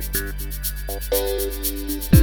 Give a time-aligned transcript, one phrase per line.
[0.00, 0.14] Thank
[2.12, 2.17] you.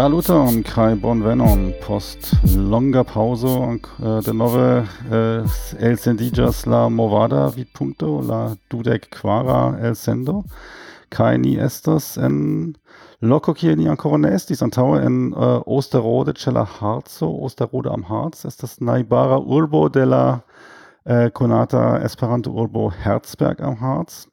[0.00, 5.44] Saluton kai bonvenon post longa pauso uh, de nove uh,
[5.78, 10.44] el sendigas la movada vid punto la dudek quara el sendo
[11.10, 12.76] kai ni estas en
[13.20, 18.04] loco kie ni ancora ne estis antaue en uh, Osterode ce la Harzo, Osterode am
[18.08, 20.40] Harz, estas naibara urbo de la
[21.34, 24.26] conata Esperanto urbo Herzberg am Harz.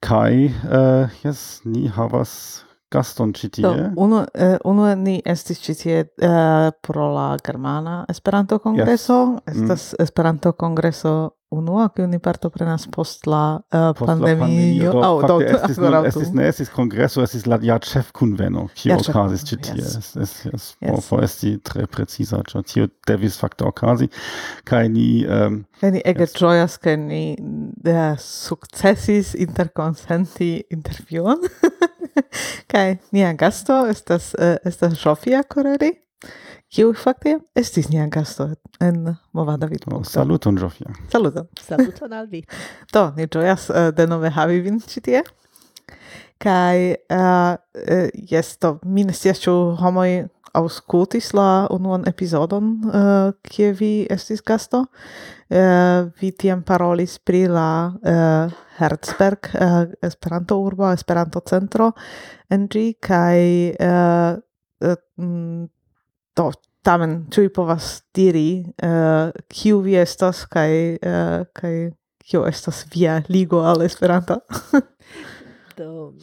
[0.00, 3.64] Kai, uh, yes, ni havas gaston ĉi tie.
[3.66, 9.56] Do, unu, eh, unu ni estis ĉi tie eh, pro la Germana Esperanto Kongreso, yes.
[9.56, 9.62] Mm.
[9.62, 10.02] estas mm.
[10.06, 11.16] Esperanto Kongreso
[11.54, 14.92] unua kiu ni partoprenas post la uh, post pandemio.
[14.92, 18.94] La oh, do, estis, ne, estis ne estis kongreso, estis la ja chef kunveno kiu
[18.94, 19.76] ja, okazis ĉi tie.
[19.78, 19.94] Yes.
[20.16, 21.08] Es, es, yes.
[21.08, 24.10] por esti tre preciza, ĉar tio devis fakte okazi
[24.68, 31.44] kaj ni um, kaj ni ege ĝojas ke ni eh, sukcesis interkonsenti intervjuon.
[32.72, 35.92] Kai nia gasto estas uh, estas Sofia Correri.
[36.74, 38.48] Kiu fakte estis nia gasto
[38.82, 40.00] en Movada oh, Vidpunkto.
[40.00, 40.94] Oh, saluton Sofia.
[41.12, 41.46] Saluton.
[41.68, 42.42] Saluton al vi.
[42.92, 45.22] Do, ni ĝojas uh, denove havi vin ĉi tie.
[46.42, 50.24] Kai uh, eh, uh, yes, do mi ne scias ĉu homoj
[50.54, 57.44] auscultis la unuan epizodon, uh, eh, kie vi estis gasto, uh, vi tiam parolis pri
[57.50, 61.92] la uh, Herzberg uh, Esperanto urbo, Esperanto centro
[62.50, 63.40] en ĝi, kaj
[63.74, 64.38] uh,
[64.86, 65.66] uh,
[66.36, 66.48] do,
[66.84, 71.74] tamen, ciui povas diri uh, kiu vi estas, kaj uh, kaj
[72.24, 74.40] kio estas via ligo al Esperanto?
[75.78, 76.14] do,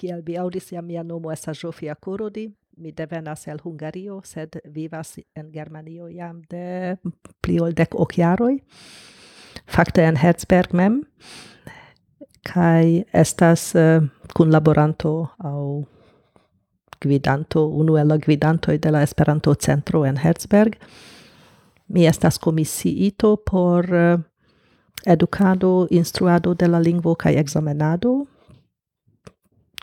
[0.00, 2.48] kiel vi aŭdis, jam mia nomo estas Zsófia Korodi,
[2.80, 6.96] mi devenas el Hungario, sed vivas en Germanio jam de
[7.44, 8.56] pli ol dek ok jaroj,
[9.68, 11.02] fakte en Herzberg mem,
[12.48, 14.00] kaj estas uh,
[14.34, 15.12] kunlaboranto
[15.44, 15.84] aŭ
[17.00, 20.76] gvidanto, unu el la gvidantoj de la Esperanto-centro en Herzberg.
[21.88, 24.20] Mi estas komisiito por eh, uh,
[25.04, 28.26] educado, instruado de la lingvo kaj ekzamenado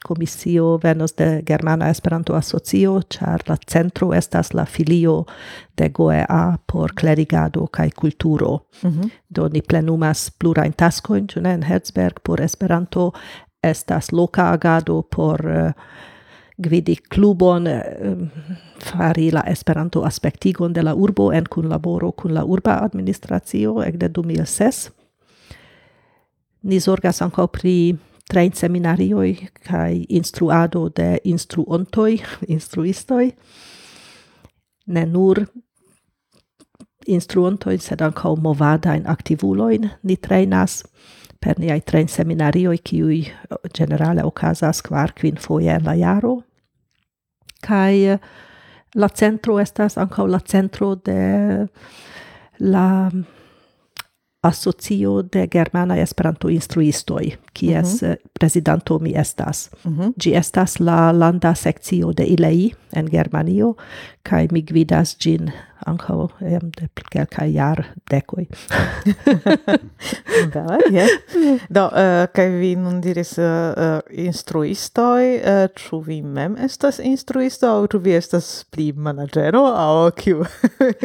[0.07, 5.25] komisio venos de Germana Esperanto Asocio, ĉar la centro estas la filio
[5.77, 8.59] de GOEA por klerigado kaj kulturo.
[8.83, 9.09] Mm -hmm.
[9.29, 13.11] Do ni plenumas plurajn taskojn, ĉu ne, en Herzberg por Esperanto
[13.63, 15.71] estas loka agado por uh,
[16.57, 18.27] gvidi klubon uh,
[18.79, 24.89] fari la Esperanto aspektigon de la urbo en kunlaboro kun la urba administracio ekde 2006.
[26.61, 27.95] Ni zorgas ankaŭ pri
[28.27, 29.31] trei seminarioj
[29.67, 32.17] kai instruado de instruontoj,
[32.47, 33.31] instruistoj,
[34.87, 35.45] ne nur
[37.07, 40.81] instruontojn, sed ankaŭ movadajn aktivulojn ni trejnas
[41.39, 43.21] per niaj trejnseminarioj, kiuj
[43.77, 46.41] ĝenerale okazas kvar kvin foje en la jaro.
[47.63, 48.19] Kaj eh,
[48.95, 51.67] la centro estas ankaŭ la centro de
[52.59, 52.87] la
[54.47, 58.11] asocio de germana esperanto instruistoj kies mm -hmm.
[58.11, 60.13] Eh, prezidanto mi estas mm -hmm.
[60.23, 63.75] Gi estas la landa sekcio de ilei en germanio
[64.23, 65.51] kaj mi gvidas ĝin
[65.85, 68.47] ankaŭ em de kelkaj jar dekoi
[70.53, 71.05] bele je
[71.69, 77.87] do uh, kaj vi nun diris uh, uh, instruistoj uh, vi mem estas instruisto aŭ
[77.93, 80.45] ĉu vi estas pli managero aŭ kiu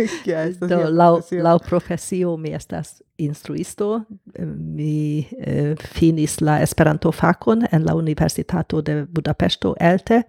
[0.73, 7.85] do laŭ laŭ profesio mi estas instruisto, eh, mi eh, finis la Esperanto fakon en
[7.85, 10.23] la Universitato de budapesto elte.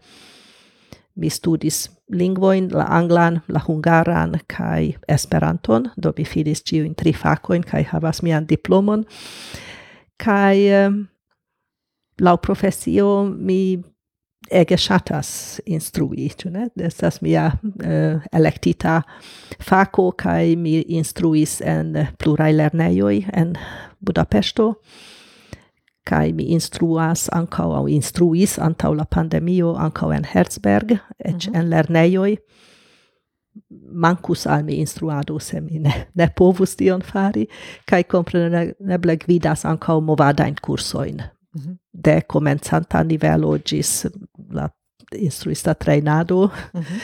[1.16, 7.64] Mi studis lingvojn, la anglan, la hungaran kaj Esperanton, do mi finis ĉiujn tri fakojn
[7.64, 9.06] kaj havas mian diplomon.
[10.18, 10.92] Kaj eh,
[12.22, 13.84] laŭ profesio mi
[14.54, 16.68] ege shatas instrui, ne?
[16.78, 19.02] Estas mia uh, electita
[19.60, 23.58] faco, kai mi instruis en plurai lerneioi en
[24.04, 24.74] Budapesto,
[26.06, 31.58] kai mi instruas ancau au instruis antau la pandemio ancau en Herzberg et mm -hmm.
[31.58, 32.38] en lerneioi
[33.92, 37.48] mancus al mi instruado se mi ne, ne povus tion fari
[37.86, 41.22] kai compreneble gvidas ancau movada in cursoin
[41.56, 41.78] mhm.
[41.94, 44.08] de comenzanta nivelo gis
[44.54, 44.70] la
[45.16, 47.02] instruista trainado mm -hmm.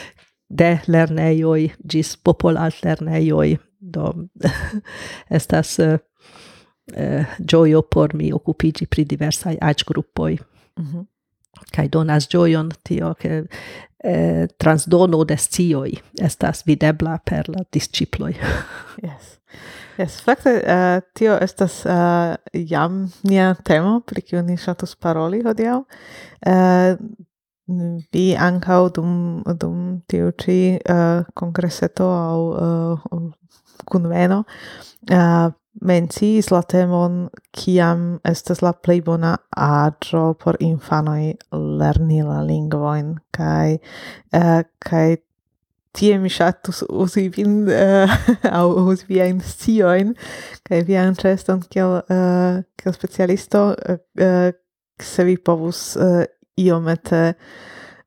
[0.58, 4.14] de lerneioi gis popolalt lerneioi do
[5.38, 5.98] estas eh,
[6.96, 10.38] eh, uh, uh, gioio por mi occupigi pri diversai age gruppoi
[10.78, 11.04] mm -hmm.
[11.76, 13.44] kaj donas gioion tio ke
[14.04, 18.34] eh, transdono de scioi estas videbla per la disciploi
[19.06, 19.40] yes
[20.00, 25.76] Yes, fakte uh, tio estas uh, jam nia temo pri kiu ni ŝatus paroli hodiaŭ.
[26.46, 26.94] Uh,
[28.12, 29.14] vi ankaŭ dum
[29.60, 29.78] dum
[30.10, 33.30] tiu ĉi uh, eh, kongreseto aŭ uh, eh,
[33.90, 35.48] kunveno uh, eh,
[35.86, 39.36] menciis la temon kiam estas la plej bona
[39.66, 41.34] aĝo por infanoj
[41.80, 45.08] lerni la lingvojn kaj uh, kaj
[45.96, 48.18] tie mi ŝatus uzi vin uh,
[48.50, 50.12] aŭ uzi viajn sciojn
[50.66, 54.50] kaj vian ĉeston kiel uh, kiel specialisto uh,
[55.00, 56.26] se vi povus uh,
[56.58, 57.22] iomete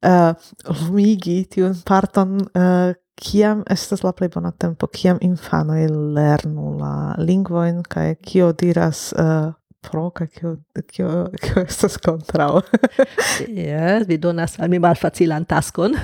[0.03, 0.33] eh, uh,
[0.81, 7.83] lumigi tiun parton uh, kiam estas la plej bona tempo kiam infanoj lernu la lingvojn
[7.87, 9.53] kaj kio diras uh,
[9.83, 10.57] pro kaj kio
[10.91, 11.09] kio
[11.43, 12.61] kio estas kontraŭ.
[13.59, 15.97] Jes vi donas al mi malfacilan taskon.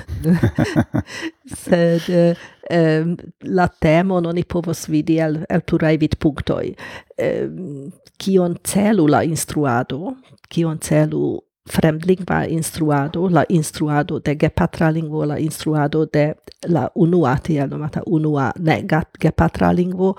[1.64, 8.58] Sed uh, um, la temo non i povos vidi el, el pluraj vidpunktoj um, kion
[8.64, 10.14] celu la instruado
[10.52, 11.38] kion celu
[11.70, 16.34] fremdlingva instruado, la instruado de gepatra lingvo, la instruado de
[16.68, 18.82] la unua, tiel nomata unua, ne
[19.20, 20.16] gepatra lingvo,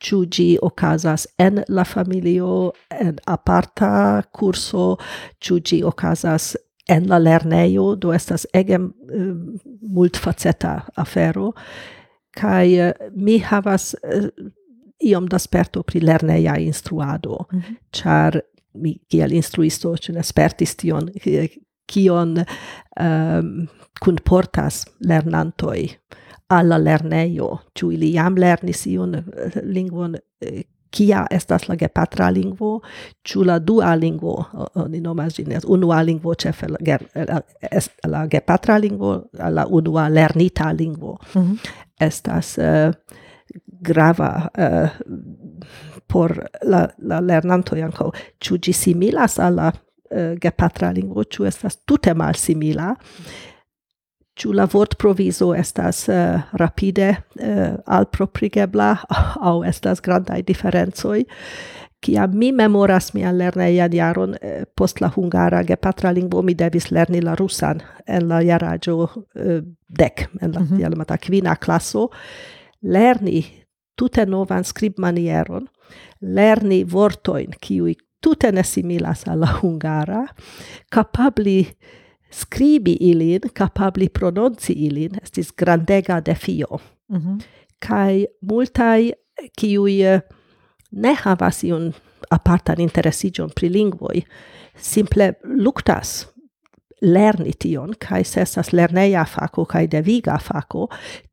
[0.00, 4.96] ciu gi ocasas en la familio, en aparta curso,
[5.40, 6.56] ciu gi ocasas
[6.88, 9.32] en la lerneio, do estas ege eh,
[9.82, 11.52] multfaceta afero,
[12.38, 14.30] kaj eh, mi havas eh,
[15.10, 17.76] iom da sperto pri lerneia instruado, mm -hmm.
[17.92, 18.40] char
[18.82, 21.10] mi kiel instruisto ĉu ne spertis tion
[21.88, 23.52] kion um,
[24.00, 25.88] kun portas lernantoj
[26.48, 32.30] al la lernejo ĉu ili jam lernis iun eh, lingvon eh, kia estas la gepatra
[32.32, 32.78] lingvo
[33.28, 34.34] ĉu la dua lingvo
[34.74, 36.98] oni nomas ĝin unua lingvo ĉefe la,
[37.28, 37.40] la,
[38.08, 41.56] la gepatra lingvo la unua lernita lingvo mm -hmm.
[42.00, 42.94] estas uh,
[43.80, 44.88] grava uh,
[46.08, 46.32] por
[46.62, 48.10] la, la lernanto ankaŭ
[48.40, 52.94] ĉu ĝi similas al la eh, uh, gepatra lingvo ĉu estas tute malsimila.
[54.38, 58.92] Ĉu la vortprovizo estas uh, rapide uh, alproprigebla
[59.50, 61.24] aŭ estas grandaj diferencoj.
[61.98, 64.36] Kiam mi memoras mian lernejan jaron
[64.78, 69.08] post la hungara gepatra lingvo mi devis lerni la rusan en la jaraĝo
[69.88, 71.16] dek en la mm -hmm.
[71.18, 72.08] kvina klaso.
[72.82, 73.42] Lerni
[73.98, 75.68] tute novan scribmanieron,
[76.20, 80.26] lerni vortoin kiui tute ne similas alla hungara,
[80.94, 81.66] capabli
[82.30, 86.80] scribi ilin, capabli prononci ilin, estis grandega defio.
[87.08, 87.40] Mm -hmm.
[87.88, 89.12] Kai multai
[89.60, 90.20] kiui eh,
[90.92, 91.94] ne havas iun
[92.30, 94.24] apartan interesigion pri lingvoi,
[94.76, 96.26] simple luctas
[97.00, 100.88] lerni tion, kai se estas lerneia faco, kai deviga faco,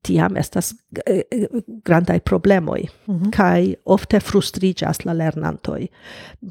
[0.05, 0.73] tiam estas
[1.05, 1.47] eh, eh,
[1.85, 3.29] grandai problemoi, mm -hmm.
[3.35, 5.87] kai ofte frustrigas la lernantoi.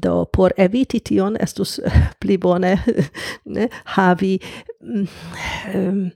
[0.03, 1.81] Do, por eviti tion, estus
[2.19, 2.79] pli bone
[3.55, 4.39] ne, havi
[4.81, 6.11] um,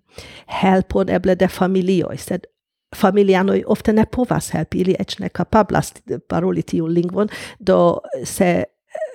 [0.63, 2.47] helpon eble de familioi, sed
[2.95, 5.93] familianoi ofte ne povas helpi, ili ec ne capablas
[6.27, 7.29] paroli tiu lingvon,
[7.67, 8.63] do se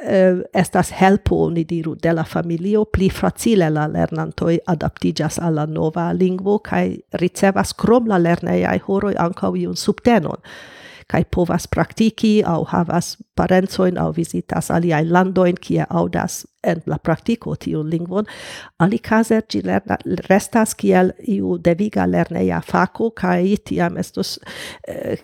[0.04, 5.66] eh, estas helpo, ni diru, de la familio, pli facile la lernantoj adaptiĝas al la
[5.66, 6.86] nova lingvo kaj
[7.22, 10.40] ricevas krom la lernejaj horoj ankaŭ iun subtenon
[11.10, 17.54] kaj povas praktiki aŭ havas parencojn aŭ vizitas aliajn landojn kie aŭdas en la praktiko
[17.60, 18.28] tiun lingvon.
[18.80, 19.98] Alikaze ĝi lerna,
[20.30, 24.38] restas kiel iu deviga lerneja fako kaj tiam estos
[24.88, 25.20] eh,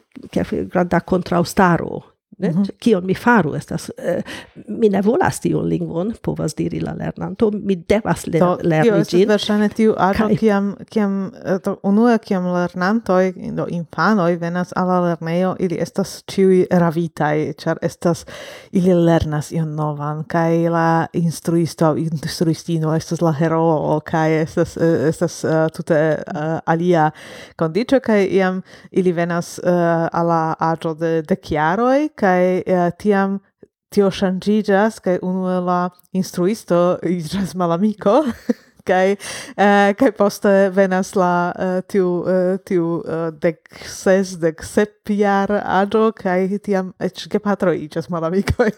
[0.72, 2.02] granda kontraŭstaro
[2.38, 2.54] Net?
[2.54, 2.76] Mm -hmm.
[2.78, 4.22] Kion mi faru estas, eh,
[4.68, 9.26] mi ne volas tiun lingvon, povas diri la lernanto, mi devas le do, lerni ĝin.
[9.26, 10.36] Do, verŝajne tiu aĝo, kaj...
[10.36, 16.22] kiam, kiam eh, do, unue kiam lernantoj, do infanoj venas al la lernejo, ili estas
[16.26, 18.24] ĉiuj ravitaj, ĉar estas,
[18.72, 25.08] ili lernas ion novan, kaj la instruisto aŭ instruistino estas la heroo, kaj estas, eh,
[25.08, 26.00] estas uh, tute
[26.34, 27.10] uh, alia
[27.56, 33.38] kondiĉo, kaj iam ili venas uh, al la aĝo de dek jaroj, kai uh, tiam
[33.90, 35.80] tio shangigas kai unu la
[36.14, 38.20] instruisto iĝas malamiko
[38.90, 45.12] kai uh, kai poste venas la uh, tiu uh, tiu uh, dek ses dek sep
[45.14, 45.50] jar
[46.16, 48.70] kai tiam eĉ gepatroj iĝas malamikoj.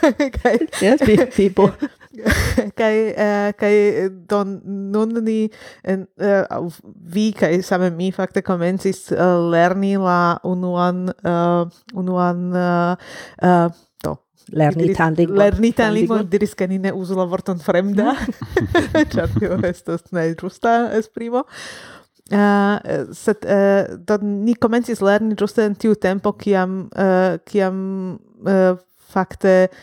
[0.00, 1.02] Kaj kai yes,
[1.36, 1.72] people
[2.78, 5.48] kai uh, kai don non ni
[5.84, 6.68] en uh,
[7.12, 12.94] vi kai same mi fakte komencis uh, lerni la unuan uh, unuan uh,
[13.42, 13.68] uh,
[14.02, 14.16] to
[14.52, 15.38] lernitan lingvon.
[15.38, 18.14] Lernitan lingvon, diris che ni ne uso la vorton fremda,
[19.12, 21.46] ĉar tio estas ne ĝusta esprimo.
[22.26, 27.76] Uh, set, uh, do ni komencis lerni ĝuste en tiu tempo kiam uh, kiam
[28.42, 28.74] uh,
[29.14, 29.76] fakte uh,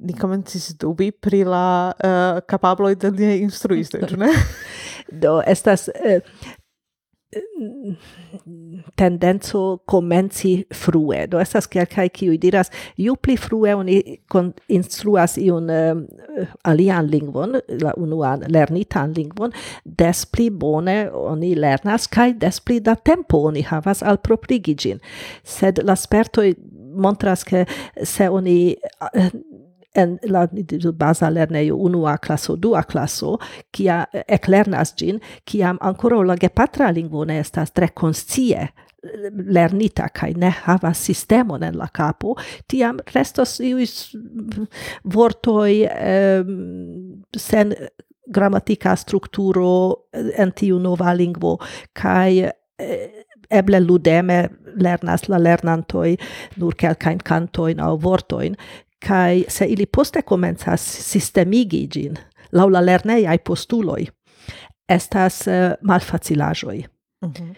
[0.00, 4.32] ni komencis dubi pri la eh, uh, capabloi de nia instruiste, ĉu ne?
[5.22, 6.20] Do, estas eh,
[8.94, 11.26] tendenco komenci frue.
[11.30, 14.00] Do estas kelkaj kiuj diras, ju pli frue oni
[14.68, 16.00] instruas iun uh,
[16.66, 19.54] alian lingvon, la unuan lernitan lingvon,
[19.84, 25.00] des pli bone oni lernas kaj des pli da tempo oni havas al proprigi ĝin.
[25.44, 26.54] Sed la spertoj
[26.90, 27.64] montras ke
[28.02, 29.30] se oni eh,
[29.94, 30.46] en la
[30.92, 33.38] baza lernejo unua klaso, dua klaso,
[33.72, 38.70] kia eh, eklernas ĝin, kiam ankoraŭ la gepatra lingvo ne estas tre konscie eh,
[39.32, 42.36] lernita kaj ne havas sistemon en la kapo,
[42.70, 43.88] tiam restos iuj
[45.04, 46.54] vortoj eh,
[47.36, 47.74] sen
[48.30, 51.56] gramatika strukturo eh, en tiu nova lingvo
[51.92, 54.44] kaj eh, eble ludeme
[54.78, 56.14] lernas la lernantoj
[56.62, 58.54] nur kelkajn kantojn aŭ vortojn.
[59.08, 60.80] Kai se ili poste comenzas
[61.12, 62.16] sistemigi gin
[62.52, 64.06] lau la lernei ai postuloi
[64.88, 66.84] estas uh, malfacilajoi.
[67.22, 67.54] Mm -hmm.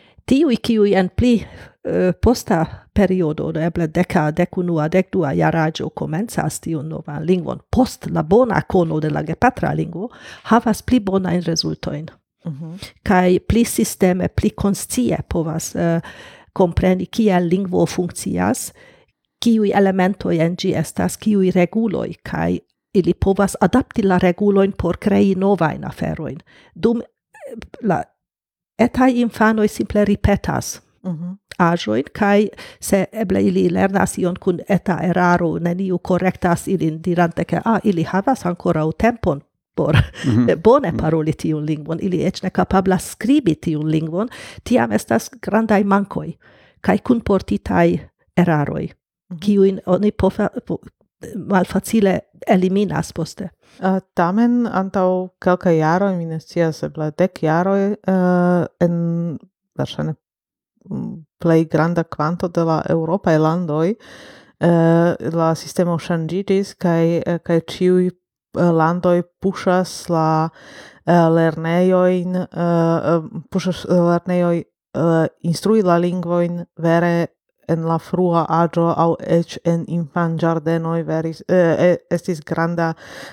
[0.63, 1.47] Kiui en pli
[1.89, 1.93] uh,
[2.25, 8.63] posta periodo, do eble deca, decunua, decdua jaragio comenzas tiu nova lingvon, post la bona
[8.73, 10.11] cono de la gepatra lingvo,
[10.43, 12.07] havas pli bona in resultoin.
[12.45, 12.93] Mm -hmm.
[13.03, 16.11] Kai pli sisteme, pli conscie povas uh,
[16.53, 18.73] compreni kiel lingvo funkcias,
[19.45, 22.61] kiui elementoi en gi estas, kiui reguloi, kai
[22.95, 26.39] ili povas adapti la reguloin por crei novain aferoin.
[26.83, 28.03] Dum eh, la
[28.79, 31.37] etai infanoi simple ripetas mm -hmm.
[31.59, 37.61] ajoin, kai se eble ili lernas ion kun eta eraro, neniu correctas ilin dirante che,
[37.65, 39.43] ah, ili havas ancora o tempon
[39.77, 40.57] por mm -hmm.
[40.65, 44.29] bone paroli tiun lingvon, ili ec ne capablas scribi tiun lingvon,
[44.65, 46.39] tiam estas grandai mancoi,
[46.81, 48.01] kai kun portitai
[48.37, 48.89] eraroi.
[49.33, 49.39] Mhm.
[49.41, 50.79] kiujn oni pofa, po,
[51.37, 53.51] malfacile eliminas poste.
[53.81, 55.09] Uh, tamen antaŭ
[55.43, 58.97] kelkaj jaroj, mi ne scias, eble dek jaroj uh, e, en
[59.79, 60.15] verŝajne
[61.43, 68.11] plej granda kvanto de la eŭropaj landoj uh, la sistemo ŝanĝiĝis kaj e, kaj ĉiuj
[68.53, 70.51] landoj puŝas la
[71.09, 72.35] lernejojn
[73.49, 74.59] puŝas lernejoj
[75.49, 77.15] instrui la lingvojn vere
[77.73, 82.93] en la frua agio au ec en infan giardenoi veris eh, estis granda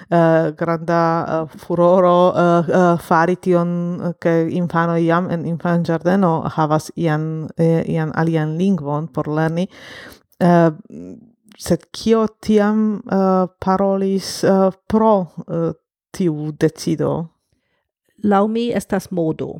[0.10, 1.01] eh, granda
[1.43, 7.48] uh, furoro eh, eh, fari tion eh, che infano iam en infan giardeno havas ian
[7.58, 9.67] eh, ian alian lingvon por lerni
[10.39, 10.72] eh,
[11.60, 15.72] sed kio tiam uh, parolis uh, pro uh,
[16.15, 17.27] tiu decido?
[18.24, 19.60] Laumi estas modo.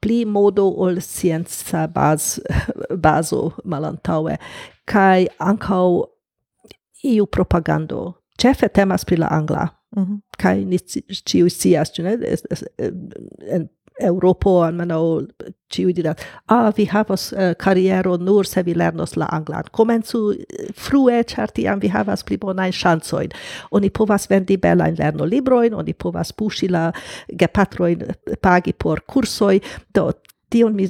[0.00, 2.38] pli modo ol scienca baz,
[3.04, 4.36] bazo malantaŭe
[4.88, 5.86] kaj ankaŭ
[7.08, 8.12] iu propagando.
[8.38, 9.68] Ĉefe temas pri la angla.
[9.96, 10.20] Mm -hmm.
[10.38, 10.78] Kaj ni
[12.02, 12.18] ne?
[13.54, 13.68] En
[14.00, 15.26] Europo almeno
[15.68, 20.34] ci diras ah vi havas uh, carriero nur se vi lernos la anglan komencu
[20.74, 23.30] frue certi am vi havas pli bona chancoin
[23.70, 26.92] oni povas vendi bela in lerno libroin oni povas pushi la
[27.28, 28.06] gepatroin
[28.40, 29.60] pagi por kursoi
[29.94, 30.12] do
[30.50, 30.88] tion mi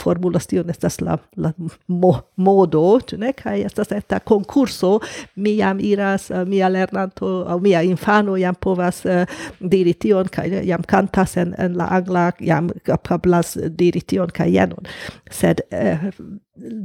[0.00, 1.52] formulas tion estas la, la
[1.86, 2.98] mo, modo?
[3.42, 4.98] Kaj estas eta konkurso,
[5.34, 9.24] mi jam iras, uh, mia lernanto aŭ mia infano jam povas uh,
[9.60, 14.92] diri tion kaj jam kantas en, en la angla, jam kapablas diri tion kaj jenon.
[15.30, 16.08] Sed uh,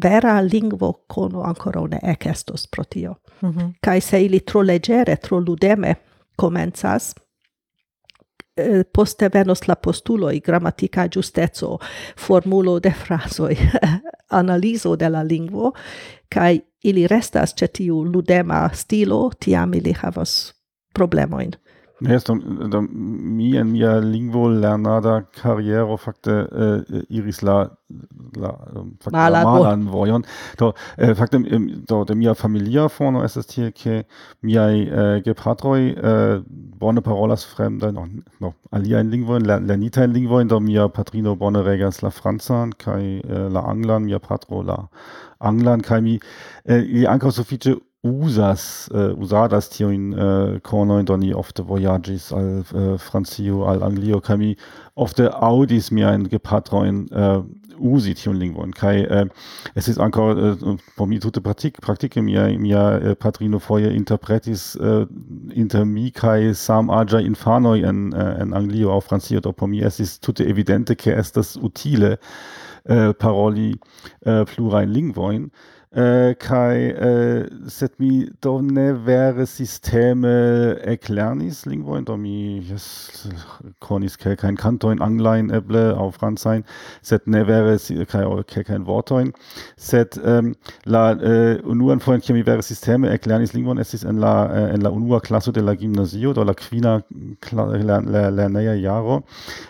[0.01, 3.15] vera lingvo kono ancora ne ekestos pro tio.
[3.41, 3.73] Mm -hmm.
[3.81, 5.95] Kaj se ili tro leggere, tro ludeme
[6.35, 7.26] komencas, Eh,
[8.57, 9.75] Eh, poste venos la
[10.33, 11.77] i grammatica giustezzo,
[12.17, 13.55] formulo de frasoi,
[14.39, 15.73] analizo de la lingvo,
[16.29, 20.53] kai ili restas cetiu ludema stilo, tiam ili havas
[20.93, 21.51] problemoin.
[21.99, 27.71] Ne, ist da, mi en mia lingvo lernada carriero fakte uh, iris la
[28.35, 28.51] la
[28.99, 30.25] fakte Malan, malan vojon.
[30.59, 31.39] Do uh, fakte
[31.87, 34.03] do de mia familia fono estas tie ke
[34.43, 36.43] miaj uh, gepatroj uh,
[36.77, 38.05] bone parolas fremda no
[38.39, 42.09] no alia in lingvo la la nita in lingvo in mia patrino bone regas la
[42.09, 44.77] franzan kai uh, la anglan mia patro la
[45.39, 46.19] anglan kai mi
[46.69, 47.73] uh, i anko sufice
[48.03, 54.21] usas, äh, usadas Tion äh, konojn, do of the Voyages al äh, Francio, al Anglio,
[54.21, 54.55] Cami
[54.95, 57.41] of the Audis aŭdis ein gepatrojn äh,
[57.79, 58.73] Usi Tion lingvojn.
[58.73, 59.27] Kai äh,
[59.75, 60.57] es ankaŭ eh,
[60.97, 65.05] äh, mi tute praktik, praktike mia, mia äh, patrino foje interpretis äh,
[65.53, 69.85] inter mi Kai kaj samaĝaj infanoj en, äh, en Anglio auf Francio, do por es
[69.85, 72.19] estis tute evidente, ke es das utile
[72.85, 73.75] äh, paroli
[74.25, 75.51] äh, eh, plurajn lingvojn
[75.91, 83.29] äh, kaj äh, set mi do ne vere Systeme erklärnis lingvojn, do mi yes,
[83.79, 86.63] konis ke kein kantoin anglajn eble auf aŭ francajn,
[87.01, 89.33] set ne vere ke kein wortoin
[89.77, 94.47] set um, la äh, unuan fojon kiam chemi vere sisteme erklärnis es estis en la
[94.47, 97.03] äh, en la unua klaso de la gymnasio do la quina
[97.51, 99.23] lerneja jaro,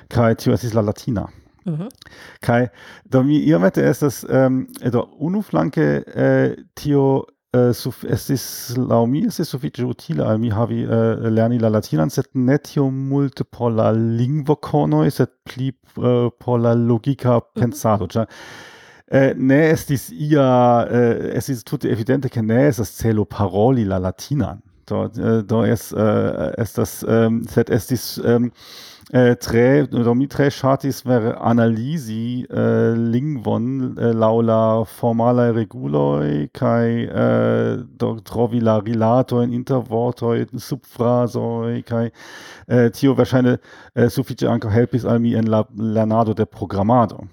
[0.10, 1.28] kaj tio estis la latina.
[1.68, 1.90] Mhm.
[2.42, 2.70] Kai,
[3.06, 9.26] do mi iometes das ähm do unu flanke äh, tio äh, suf, estis laŭ mi
[9.28, 13.72] estis sufiĉe utile al mi havi äh, lerni la latinan, sed ne tio multe por
[13.72, 17.60] la lingvokonoj, sed pli äh, por la logika mhm.
[17.60, 18.14] pensado, mm -hmm.
[18.14, 18.28] ĉar
[19.08, 24.62] eh, ne estis ia eh, ist tutte evidente che ne estas celo paroli la latinan.
[24.86, 28.52] Do, eh, do es, eh, estas, ähm, sed estis ähm,
[29.14, 37.84] äh, tre do mi tre chatis ver äh, lingvon äh, laula formala reguloi kai äh,
[37.98, 42.12] do trovi la rilato in intervortoi subfrasoi kai
[42.68, 43.60] äh, tio wahrscheinlich
[43.94, 47.28] äh, suffice anche helpis al mi en lernado de programmado.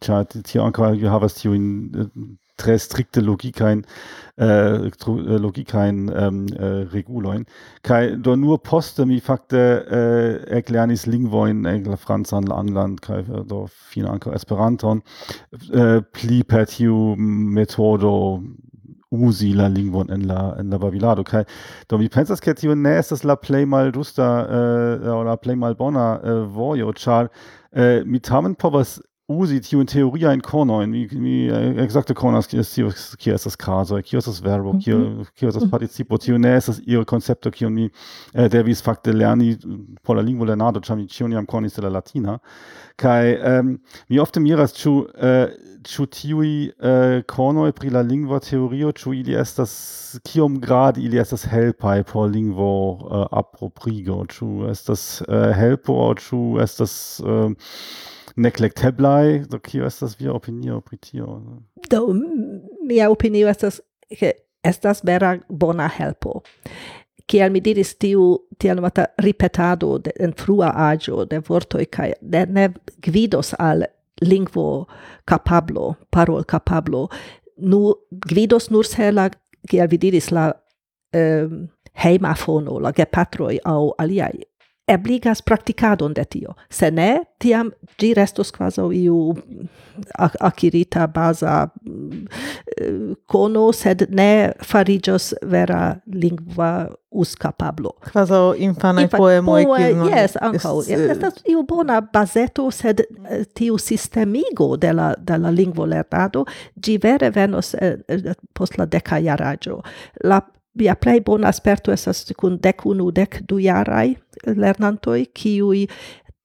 [0.00, 3.84] Tja, tio vi havas tio in äh, tre strikte logikein
[4.36, 7.46] äh, äh logikein ähm, äh, reguloin
[7.82, 14.06] kai do nur poste mi fakte äh, erklernis lingvoin engla franzan anland kai do fin
[14.06, 15.02] anko esperanton
[15.72, 18.42] äh, pli per tiu metodo
[19.10, 21.24] usi la lingvon en la en la babilado.
[21.24, 21.44] Kai
[21.88, 25.74] do mi pensas ke tiu ne estas la play mal dusta äh, oder play mal
[25.74, 27.30] bona äh, vojo char
[27.72, 30.86] äh, mi tamen povas pozitivno teorija in konoj.
[30.90, 31.34] Mi, mi
[31.84, 35.28] ekzakte konas, das estas kazoj, kje estas verbo, kje mhm.
[35.48, 35.70] estas mhm.
[35.70, 36.18] participo.
[36.18, 37.90] Tio ne estas iel koncepto, kion mi
[38.34, 39.56] äh, wie es fakte lerni
[40.02, 42.38] pola lingua lingvo lernado, ĉar mi ĉion jam konis de la latina.
[42.98, 43.72] Kaj um, ähm,
[44.08, 45.54] mi ofte miras, ĉu uh, äh,
[45.86, 49.72] ĉu tiuj uh, äh, konoj pri la lingua Theorio, chu ili es estas
[50.26, 54.24] kiom grad ili estas helpaj por lingvo uh, aproprigo,
[54.70, 57.56] es das, äh, helpo chu es das, uh, ähm,
[58.36, 61.40] neglecteblai, do kio estas via opinio pri tio?
[61.90, 62.06] Do,
[62.86, 63.80] mia opinio estas
[64.18, 64.32] ke
[64.64, 66.40] estas vera bona helpo.
[67.30, 68.26] Kiel mi diris tiu
[68.58, 72.68] tiel mata ripetado de, en frua agio de vortoi, kai ne, ne
[73.02, 73.86] gvidos al
[74.20, 74.86] lingvo
[75.24, 77.08] capablo, parol capablo,
[77.56, 77.94] nu
[78.26, 79.30] gvidos nur se la
[79.70, 80.50] kiel vi diris la
[81.14, 81.68] um,
[82.04, 84.49] heima fono, la gepatroi au aliai
[84.90, 86.54] ebligas practicadon de tio.
[86.70, 89.34] Se ne, tiam gi restos quasi iu
[90.18, 91.68] acquirita basa
[93.30, 97.94] cono, sed ne farigios vera lingua us capablo.
[98.12, 99.64] Quasi infanae Infa poemoi.
[99.66, 100.82] Poe, yes, ancao.
[100.82, 106.44] Estas iu bona baseto, sed eh, tiu sistemigo de la, de la lingvo lernado,
[106.82, 109.80] gi vere venos eh, eh, post la deca iaraggio.
[110.24, 110.40] La
[110.78, 114.14] via plei bon asperto esas cun dec unu, dec du jarai
[114.46, 115.86] lernantoi, kiui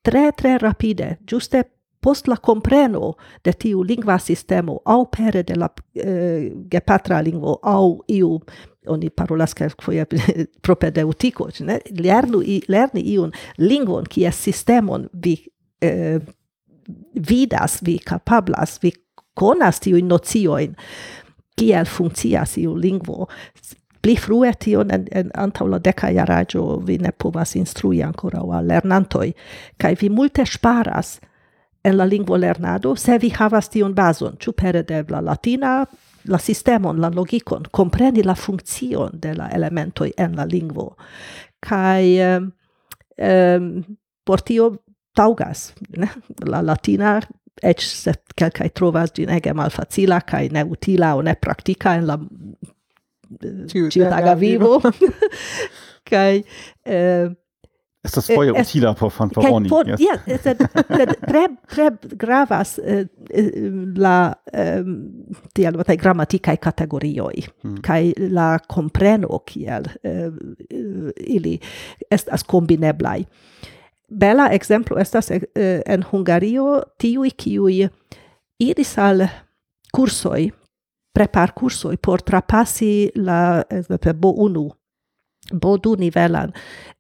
[0.05, 1.63] tre, tre rapide, giuste
[2.05, 8.03] post la compreno de tiu lingua sistemo, au pere de la eh, gepatra lingvo, au
[8.07, 8.39] iu
[8.88, 9.55] oni parolas
[10.95, 11.79] de utico, ne?
[11.97, 15.39] Lernu, i, lerni iun lingvon, kie sistemon vi
[15.81, 16.19] eh,
[17.15, 18.93] vidas, vi capablas, vi
[19.33, 20.75] conas tiu nocioin,
[21.57, 23.25] kiel funkcias iu lingvo,
[24.05, 28.59] pli frue tion en, en antau la deca iaraggio vi ne povas instrui ancora o
[28.61, 29.31] lernantoi,
[29.81, 31.17] cae vi multe sparas
[31.85, 35.85] en la lingvo lernado se vi havas tion bason, ciu pere de la latina,
[36.25, 40.95] la sistemon, la logikon, compreni la funkcion de la elementoi en la lingvo.
[41.61, 43.71] Cae um,
[44.25, 44.69] por tio
[45.15, 46.09] taugas, ne?
[46.45, 47.19] la latina
[47.63, 52.19] ec se quelcae trovas gin ege malfacila, cae neutila o nepraktika en la
[53.69, 54.81] ciutaga vivo.
[56.09, 56.43] Kai
[56.85, 57.29] eh,
[58.05, 59.69] Estas foje eh, es, utila por fanfaroni.
[59.69, 59.99] Por, yes.
[59.99, 60.61] Ja, eh, sed,
[60.97, 63.51] sed tre, tre gravas eh, eh
[63.97, 64.91] la um,
[65.53, 67.79] tiel vataj grammaticae kategorioi Hmm.
[67.81, 70.29] Kai la compreno kiel eh,
[71.17, 71.59] ili
[72.11, 73.25] estas combineblai.
[74.09, 77.88] Bela exemplo estas eh, en Hungario tiui kiui
[78.59, 79.25] iris al
[79.95, 80.51] cursoi
[81.15, 84.69] prepar cursoi por trapassi la exemple, bo unu,
[85.54, 86.54] bo du nivelan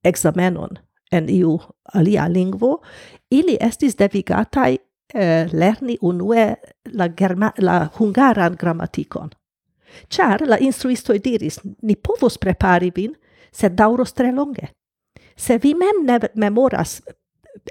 [0.03, 0.77] examenon
[1.11, 1.59] en iu
[1.93, 2.81] alia lingvo,
[3.31, 4.77] ili estis devigatai
[5.13, 6.55] eh, lerni unue
[6.93, 9.29] la, germa, la hungaran grammaticon.
[10.09, 13.13] Char la instruistoi diris, ni povos prepari vin,
[13.51, 14.71] sed dauros tre longe.
[15.37, 17.01] Se vi mem ne memoras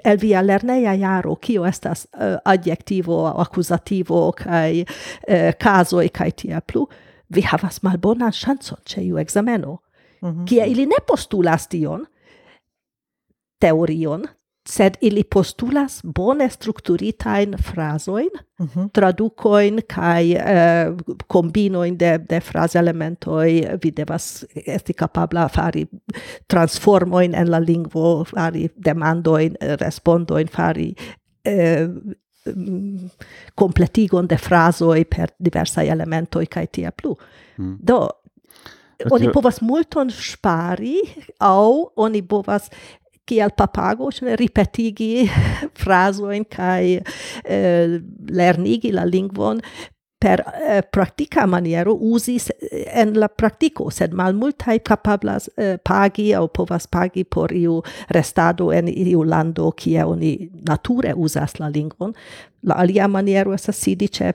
[0.03, 6.87] elviar lernea jaro kio estas uh, adjektivo akuzativo kai uh, kazoj kaj tiel plu
[7.35, 9.77] vi havas malbonan ŝancon ĉe iu ekzameno
[10.21, 10.47] mm -hmm.
[10.49, 12.05] kie ili ne postulas tion
[13.59, 14.27] teorion
[14.67, 18.89] sed ili postulas bone strukturitajn frazojn, mm -hmm.
[18.91, 20.93] tradukojn kaj eh,
[21.27, 23.67] kombinojn de, de frazelementoj.
[23.83, 25.85] Vi devas esti kapabla fari
[26.47, 30.95] transformojn en la lingvo, fari demandojn, respondojn, fari
[31.43, 31.87] eh,
[33.55, 37.15] kompletigon de frazoj per diversaj elementoj kaj tia plu.
[37.57, 37.77] Mm.
[37.79, 38.09] Do,
[39.11, 40.99] oni povas multon spari,
[41.39, 42.69] aŭ oni povas
[43.25, 45.25] kiel papago, cioè ripetigi
[45.81, 46.99] frasoin kai
[47.43, 49.61] eh, lernigi la lingvon
[50.25, 52.39] per eh, pratica maniero usi
[52.71, 58.87] en la practico, sed malmultai capablas eh, pagi au povas pagi por iu restado en
[58.87, 62.15] iu lando kie oni nature usas la lingvon.
[62.63, 64.33] La alia maniero estas sidi ce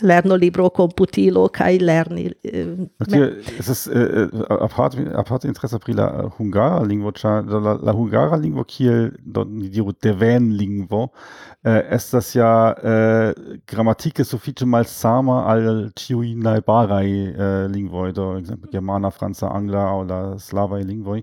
[0.00, 2.88] lerno libro computilo kai lerni uh,
[3.58, 8.64] es ist äh, apart apart interesse pri la hungara lingvo cha la, la hungara lingvo
[8.64, 11.12] kiel di diru deven lingvo
[11.64, 13.34] äh, es das ja äh,
[13.66, 20.20] grammatike sufiĉe malsama al ĉiuj najbaraj äh, lingvoj do ekzemple germana franca angla aŭ la
[20.38, 21.22] slavaj lingvoj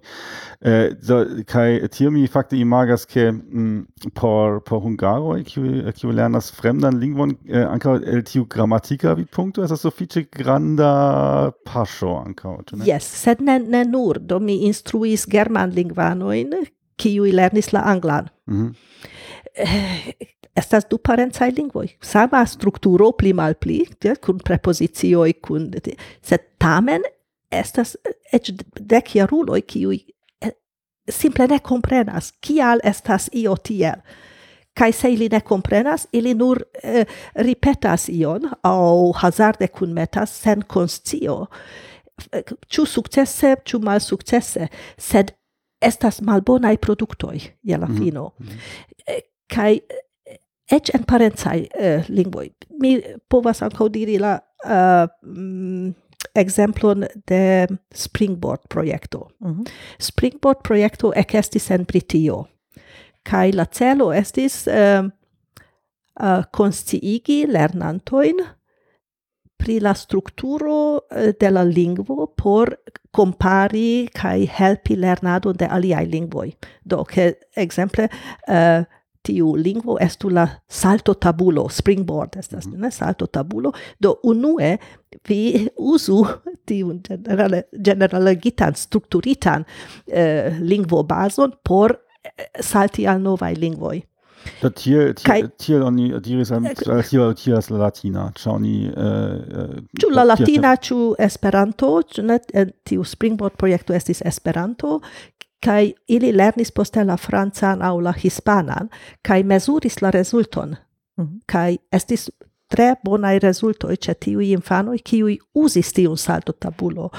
[0.61, 7.37] äh, so, kaj tio fakte imagas ke mm, por por hungaroj kiuj lernas fremdan lingvon
[7.47, 10.91] äh, ankaŭ el tiu gramatika vidpunkto estas sufiĉe granda
[11.67, 12.87] paŝo ankaŭ, ĉu ne?
[12.87, 16.53] Yes, sed ne, ne nur, do mi instruis germanlingvanojn,
[16.99, 18.29] kiuj lernis la anglan.
[18.45, 20.29] Mm -hmm.
[20.61, 25.71] Estas du parencaj lingvoj, sama strukturo pli malpli, ja, kun prepozicioj, kun
[26.21, 27.01] sed tamen
[27.51, 29.99] estas eh, eĉ dek jaruloj kiuj
[30.41, 30.53] eh,
[31.09, 34.01] simple ne komprenas kial estas io tiel.
[34.73, 37.05] kai se ili ne comprenas, ili nur eh,
[37.35, 41.45] ripetas ion au hazarde kun metas sen conscio.
[42.69, 45.33] Ciu successe, ciu mal successe, sed
[45.81, 47.97] estas malbonai productoi, je la mhm.
[47.97, 48.31] fino.
[48.39, 49.19] Mm -hmm.
[49.55, 49.81] Kai
[50.25, 50.37] eh,
[50.71, 52.51] ec en parenzai eh, lingvoi.
[52.79, 55.93] Mi povas ankaŭ diri la uh, mm,
[56.35, 59.29] exemplon de Springboard projekto.
[59.39, 59.69] Mm -hmm.
[59.99, 62.45] Springboard projekto ekestis en Britio
[63.23, 65.03] Kai la celo estis eh,
[66.19, 68.43] uh, consciigi lernantoin
[69.63, 72.75] pri la strukturo eh, de la lingvo por
[73.11, 76.51] compari kai helpi lernado de aliai lingvoi.
[76.83, 78.09] Do, che exemple,
[78.47, 78.85] uh, eh,
[79.23, 82.79] tiu lingvo estu la salto tabulo, springboard estas, mm -hmm.
[82.79, 84.77] ne, salto tabulo, do unue
[85.27, 86.25] vi usu
[86.65, 89.65] tiun generale, generaligitan, strukturitan
[90.07, 92.02] eh, uh, lingvo bazon por
[92.61, 94.01] salti al novaj lingvoj.
[94.75, 96.65] Tiel, tiel, tiel oni diris al
[97.07, 98.73] tio la latina, ĉu oni
[99.99, 104.99] ĉu la latina ĉu Esperanto, ĉu ne e, tiu Springboard projekto estis Esperanto,
[105.63, 108.89] kaj ili lernis poste la francan aŭ la hispanan
[109.21, 110.75] kaj mezuris la rezulton.
[111.19, 111.39] Mhm.
[111.45, 112.29] Kaj estis
[112.67, 117.09] tre bonaj rezultoj ĉe tiuj infanoj kiuj uzis tiun saltotabulo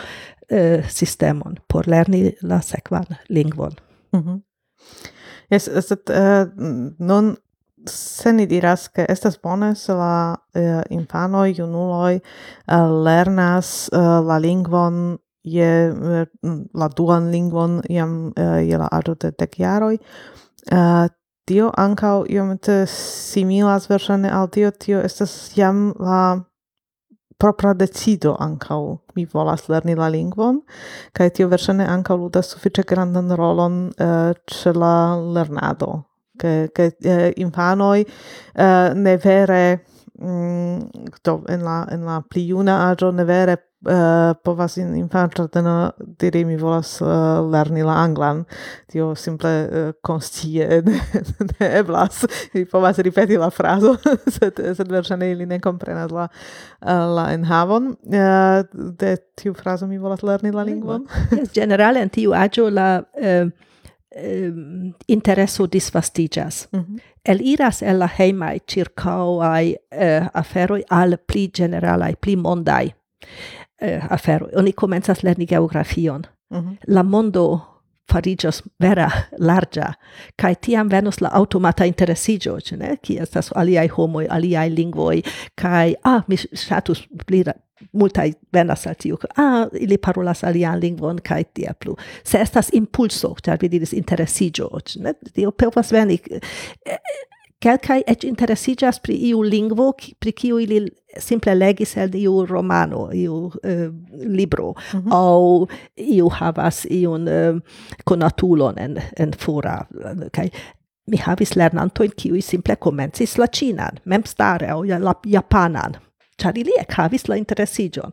[0.49, 3.73] eh, sistemon por lerni la sekvan lingvon.
[4.13, 4.41] Mm -hmm.
[5.51, 6.47] Yes, sed uh, eh,
[6.99, 7.35] nun
[7.87, 14.39] se ni diras ke estas bone se la uh, infanoj, junuloj uh, lernas uh, la
[14.39, 19.99] lingvon je uh, la duan lingvon jam uh, je la aĝo de dek jaroj.
[20.73, 21.07] Uh,
[21.45, 26.41] tio ankaŭ iomete similas verŝajne al tio, tio estas jam la
[27.45, 30.63] propra decido ancau mi volas lerni la lingvon
[31.13, 34.95] kaj tio verŝajne ankaŭ ludas sufiĉe grandan rolon eh, ĉe la
[35.37, 35.91] lernado.
[36.41, 39.61] Ke ke eh, infanoj eh, ne vere
[40.17, 45.47] mm, do en la en la pli juna aĝo ne vere uh, povas in infantro
[45.49, 48.45] teno diri mi volas uh, lerni la anglan.
[48.91, 52.25] Tio simple uh, constie ne, eblas.
[52.55, 53.97] Mi povas ripeti la frazo.
[54.37, 56.29] Sed, sed versane ili ne comprenas la,
[56.83, 57.95] la enhavon.
[58.99, 61.07] De tiu frazo mi volas lerni la lingvon.
[61.31, 63.53] Yes, generale in tiu agio la um,
[65.07, 66.69] intereso disvastigas.
[66.73, 67.01] Mm -hmm.
[67.25, 72.95] El iras el la heimai circau ai uh, aferoi al pli generalai, pli mondai
[73.83, 74.51] uh, aferoi.
[74.57, 76.25] Oni comenzas lerni geografion.
[76.51, 76.77] Mm -hmm.
[76.87, 77.75] La mondo
[78.13, 79.93] farigios vera larga,
[80.37, 82.97] kai tiam venus la automata interessigio, ne?
[83.03, 85.23] Ki estas aliai homoi, aliai lingvoi,
[85.61, 87.45] kai, ah, mi shatus pli
[87.93, 91.97] multai venas al tiu, ah, ili parolas alian lingvon, kai tia plu.
[92.25, 95.15] Se estas impulso, char vi diris interessigio, ne?
[95.35, 96.19] Tio povas veni,
[97.65, 100.83] Kelkai et interessigas pri iu lingvo, pri kiu ili
[101.19, 105.15] simple legis el iu romano, iu uh, libro, mm -hmm.
[105.15, 107.61] au iu havas iun uh,
[108.05, 109.87] conatulon en, en fora.
[110.27, 110.49] Okay?
[111.07, 115.97] Mi havis lernantoin kiui simple comencis la cinan, mem stare, au la japanan,
[116.43, 118.13] char ili ec havis la interessigion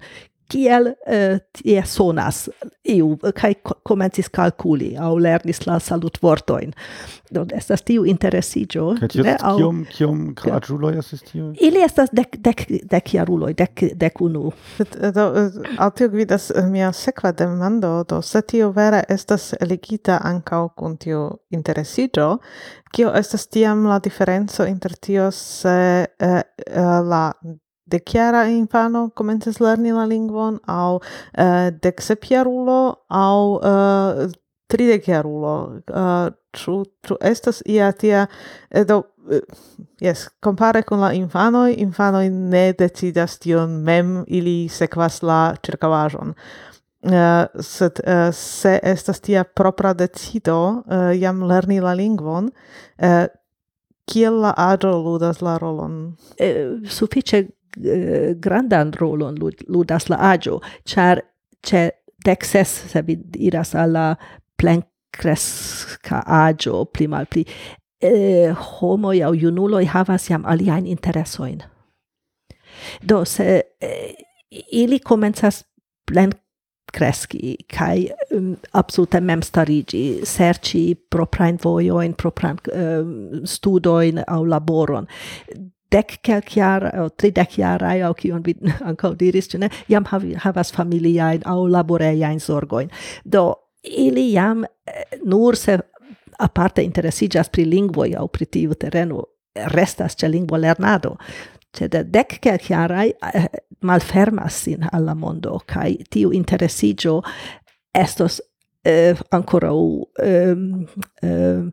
[0.52, 2.48] kiel uh, tie sonas.
[2.92, 3.54] Iu kai
[3.88, 6.74] komencis kalkuli au lernis la salut vortoin
[7.32, 8.88] do estas tiu interesiĝo
[9.24, 11.52] ne aŭ kiom kiom graĝuloj estas tio?
[11.62, 14.52] Ili estas dek dek dek jaruloj dek dek unu.
[15.16, 15.26] Do
[15.78, 21.24] al tio gvidas mia sekva demando do se tio vera estas eligita ankaŭ kun tiu
[21.54, 22.28] interesiĝo
[22.92, 26.42] kio estas tiam la diferenco inter tio se eh,
[27.12, 27.24] la
[27.91, 31.01] de chiara infano comences lerni la lingvon au
[31.38, 38.27] eh, de sepiarulo au eh, chiarulo eh, uh, tu, ĉu estas ia tia
[38.69, 39.12] edo do
[39.99, 46.34] Yes, compare con la infano infano ne decidas tion mem, ili sequas la circavajon.
[47.01, 52.51] Uh, sed uh, se estas tia propra decido uh, jam lerni la lingvon,
[52.97, 53.25] uh,
[54.06, 56.15] kiel la agio ludas la rolon?
[56.38, 56.51] E,
[56.86, 57.47] sufiĉe
[58.42, 61.22] grandan rolon ludas la aĝo, ĉar
[61.66, 61.90] ĉe
[62.26, 64.08] dek ses se vi iras al la
[64.62, 67.08] plenkreska aĝo pli
[68.02, 71.62] eh, homoj aŭ junuloj havas jam aliajn interesojn.
[73.02, 74.14] Do se eh,
[74.72, 75.64] ili komencas
[76.10, 85.08] plenkreski kaj um, absolute memstariĝi, serĉi proprajn vojojn, propran um, e, studojn aŭ laboron.
[85.91, 88.56] dec kelk jara o tridec jara au kion vi
[88.89, 89.69] anco diris ĉu ne?
[89.88, 92.89] Jam havi, havas familiajn aŭ laborejajn sorgoin
[93.23, 94.65] do ili jam
[95.25, 95.80] nur se
[96.39, 99.23] aparte interesiĝas pri lingvoj au pri tiu terreno
[99.73, 101.15] restas ce lingvo lernado.
[101.73, 103.45] Ce de dek kelkjaraj eh,
[103.82, 107.21] malfermas sin alla mondo kai tiu interesiĝo
[107.95, 108.41] estos
[108.84, 109.77] eh, ankoraŭ
[110.23, 110.56] eh,
[111.21, 111.63] eh,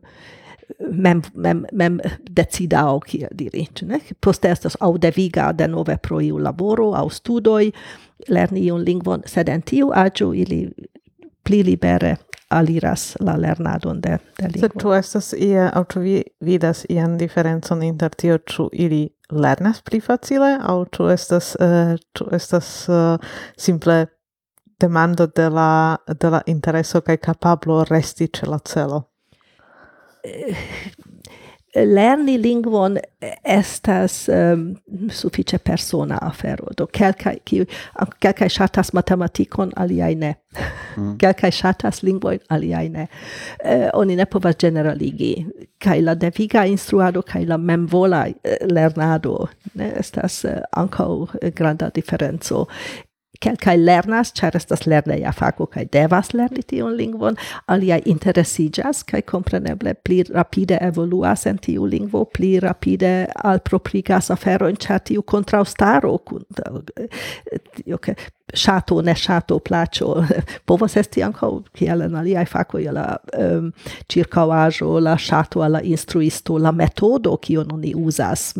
[0.91, 1.99] mem mem mem
[2.31, 7.09] decida o ki diri ne post estas au deviga de nove pro iu laboro au
[7.09, 7.71] studoi
[8.27, 10.69] lerni iun lingvon sed en tiu agio ili
[11.43, 12.17] pli libere
[12.49, 14.59] aliras la lernadon de, de lingvo.
[14.59, 19.81] Sed tu estas ia, au tu vi vidas ian diferencon inter tio tu ili lernas
[19.81, 23.17] pli facile, au tu estas, uh, estas uh,
[23.57, 24.07] simple
[24.79, 29.08] demando de la, de la intereso kai capablo resti ce la celo?
[31.75, 32.97] lerni lingvon
[33.43, 34.75] estas um,
[35.11, 36.71] sufiĉe persona afero.
[36.77, 37.65] Do kelkaj kiu
[38.19, 40.33] kelkaj ŝatas matematikon aliaj ne.
[40.97, 41.17] Mm.
[41.21, 43.07] kelkaj ŝatas lingvojn aliaj ne.
[43.63, 45.33] Eh, oni ne povas ĝeneraligi.
[45.79, 51.11] Kaj la deviga instruado kaj la memvola eh, lernado ne estas eh, ankaŭ
[51.41, 52.65] eh, granda diferenco.
[53.39, 57.37] Kelkaj lernas, ĉar estas lerneja fako kaj devas lerni tiun lingvon,
[57.71, 63.13] aliaj interesiĝas kaj kompreneble pli rapide evoluas en tiu lingvo, pli rapide
[63.51, 67.07] alproprigas aferojn, ĉar tiu kontraŭstaro kun eh, eh,
[67.53, 68.17] eh, okay,
[68.53, 70.23] sátó ne sátó pláčo
[70.65, 73.71] povozestianka, ki je na lijajfaku, je la um,
[74.07, 78.53] čirkavažo, la šato, la instruisto, la metodo, ki jo oni uzas,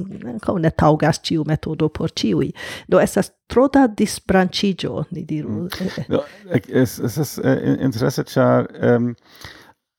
[0.60, 2.52] ne taugas čiu metodo por čiui.
[2.88, 5.50] Do esas troda disbranchigio, ni diru.
[5.50, 5.68] Hmm.
[5.80, 6.16] Eh,
[6.52, 6.62] eh.
[6.70, 9.16] Ez es, es es eh, interesse, char um,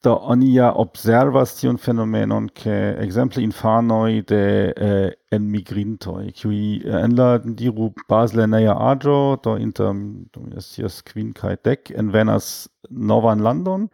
[0.03, 0.15] do
[0.75, 7.93] observas tion fenomenon, ke exemple infanoi de uh, en emigrintoj, qui äh, en la diru
[8.09, 9.95] bazlerneja aĝo, do inter
[10.35, 13.89] do mi estas kvin kaj dek, envenas novan landon.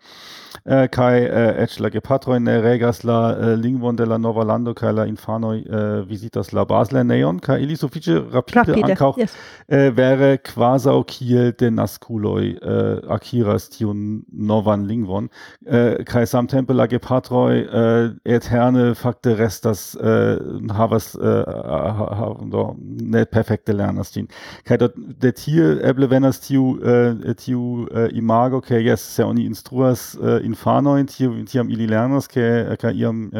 [0.64, 4.18] Äh, eh, kaj eh, äh, eĉ la gepatroj ne regas la eh, lingvon de la
[4.18, 9.12] nova lando kaj la infanoj eh, vizitas la bazlernejon kaj ili sufiĉe rapide, rapide ankaŭ
[9.20, 9.36] yes.
[9.68, 15.28] eh, vere kvazaŭ kiel denaskuloj eh, akiras tiun novan lingvon.
[15.66, 20.38] Eh, kaj samtempe la gepatroj eh, eterne fakte restas eh,
[20.74, 24.28] havas Äh, do ne perfekte lernas tin
[24.68, 29.46] kaj do de tie eble venas tiu äh, tiu äh, imago ke jes se oni
[29.46, 33.30] instruas infanojn tiu tiam ili lernas ke ka iam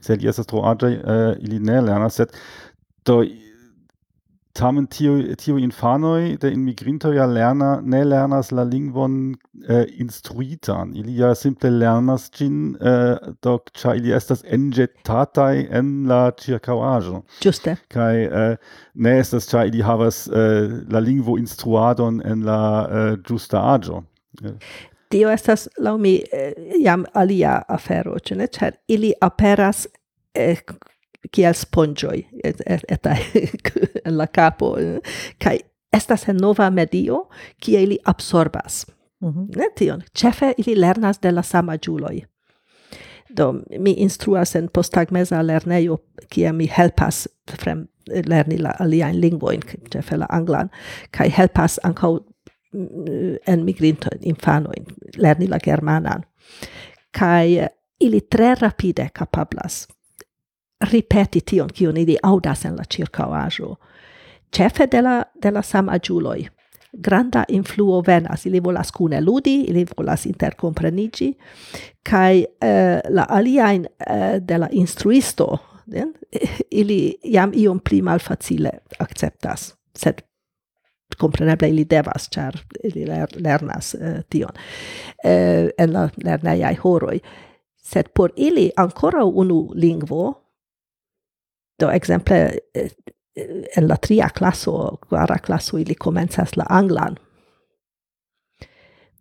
[0.00, 0.92] se li estas tro aĝaj
[1.40, 2.36] ili ne lernas sed
[3.06, 3.22] do
[4.54, 9.34] tamen tiu tiu infanoj de inmigrintoj ja lerna ne lernas la lingvon
[9.68, 15.90] eh, instruitan ili ja simple lernas ĝin eh, äh, do ĉar ili estas enĵetataj en
[16.10, 18.56] la ĉirkaŭaĵo ĝuste kaj eh,
[18.94, 24.02] ne estas ĉar ili havas eh, la lingvo instruadon en la eh, ĝusta aĝo.
[25.10, 28.48] Tio estas laŭ mi eh, jam alia afero, ĉu ne?
[28.50, 29.86] Ĉar ili aperas
[30.34, 30.58] eh,
[31.32, 33.18] kiel spongioi et, etai
[34.06, 35.00] en la capo eh?
[35.38, 35.58] kai
[35.92, 37.28] estas en nova medio
[37.60, 38.86] kie ili absorbas.
[38.86, 40.02] Mm ne tion.
[40.12, 42.20] Ĉefe ili lernas de la sama ĝuloj.
[43.28, 45.96] Do mi instruas en postagmeza lernejo
[46.30, 47.28] kie mi helpas
[47.60, 47.86] frem
[48.26, 50.68] lerni la aliajn lingvojn ĉefe la anglan
[51.10, 52.12] kaj helpas ankaŭ
[52.72, 54.84] mm, en migrintojn infanojn
[55.16, 56.22] lerni la germanan.
[57.18, 57.68] Kai eh,
[58.00, 59.86] ili tre rapide capablas
[60.90, 63.74] ripeti tion kion ili audas en la ĉirkaŭaĵo.
[64.54, 66.48] Ĉefe de la de la samaĝuloj
[66.94, 71.34] granda influo venas, ili volas cune ludi, ili volas intercomprenigi
[72.02, 76.14] kai eh, la aliajn eh, de la instruisto, den,
[76.80, 80.22] ili jam iom pli malfacile acceptas, sed
[81.20, 84.52] compreneble ili devas, char ili ler, lernas eh, tion
[85.24, 87.20] eh, en la lerneiai horoi.
[87.84, 90.43] Sed por ili ancora unu lingvo
[91.78, 92.58] Do exemple
[93.76, 97.16] en la tria classo, quara classo ili comenzas la anglan.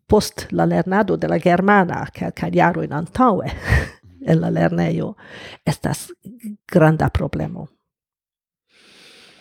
[0.07, 3.51] Post la lernado de la germana, kelkaj in antaue
[4.27, 5.15] en la lerneio
[5.65, 6.11] estas
[6.71, 7.67] granda problemo.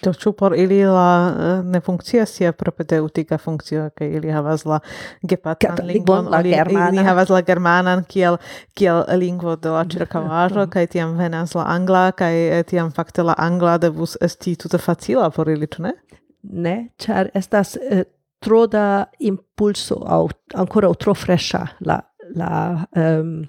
[0.03, 4.81] Do ĉu por ili la eh, ne funkcias sia propedeutika funkcio ke ili havas la
[5.23, 8.39] gepatan lingvon, la ili havas la germanan kiel
[8.75, 13.37] kiel lingvo de la ĉirkaŭaĵo kaj tiam venas la angla kaj eh, tiam fakte la
[13.39, 15.95] angla devus esti tute facila por ili, ĉu ne?
[16.43, 18.05] Ne, ĉar estas eh,
[18.43, 20.25] tro da impulso aŭ
[20.65, 22.01] ankoraŭ tro freŝa la
[22.37, 23.43] la um,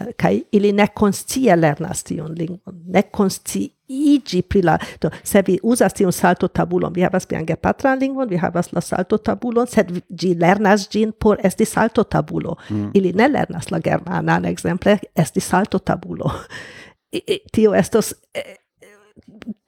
[0.00, 5.58] Eh, kai ili ne konscie lernas tion lingvon, ne konsciigi pri la, do, se vi
[5.62, 9.90] uzas tion salto tabulon, vi havas vian gepatran lingvon, vi havas la salto tabulon, sed
[10.08, 12.56] gi lernas gin por esti salto tabulo.
[12.70, 12.88] Mm.
[12.94, 16.32] Ili ne lernas la germanan, exemple, esti salto tabulo.
[17.12, 18.56] I, I, tio estos eh,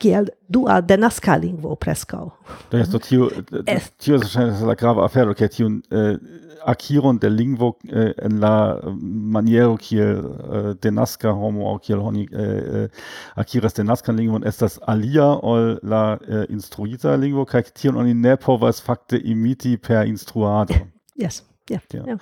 [0.00, 2.30] kiel dua denaska lingvo preskaŭ.
[2.72, 5.48] Do, tiu, tiu, tio tiu, tiu, tiu, tiu, tiu, tiu,
[5.92, 12.00] tiu, akiron de lingvo eh, en la mm, maniero kiel eh, denaska homo aŭ kiel
[12.00, 12.88] oni eh, eh
[13.36, 18.82] akiras denaskan lingvon estas alia ol la eh, instruita lingvo kaj tion oni ne povas
[18.82, 20.74] fakte imiti per instruado.
[21.16, 21.80] Yes, yeah.
[21.94, 22.06] yeah.
[22.06, 22.18] yeah.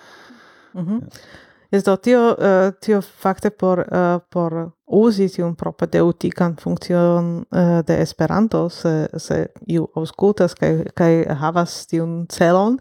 [0.75, 1.01] Mm -hmm.
[1.01, 1.52] yeah.
[1.73, 7.83] Es do tio, uh, tio fakte por, uh, por uzi tiun propedeutikan funkcion uh, eh,
[7.89, 12.77] de Esperanto, se, se iu aŭskultas kai, kaj havas tiun celon,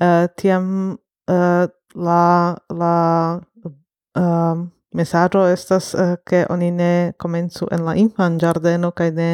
[0.00, 0.96] uh, tiam
[1.28, 2.24] uh, la,
[2.72, 2.96] la
[4.16, 4.64] uh,
[4.96, 9.30] mesaĝo estas uh, ke oni ne komencu en la infan ĝardeno kaj ne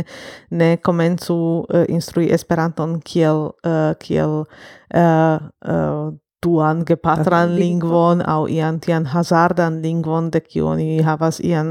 [0.50, 6.14] ne komencu uh, instrui Esperanton kiel uh, kiel uh, uh,
[6.44, 11.68] duan gepatran lingvon au ian tian hazardan lingvon de kiu oni havas ian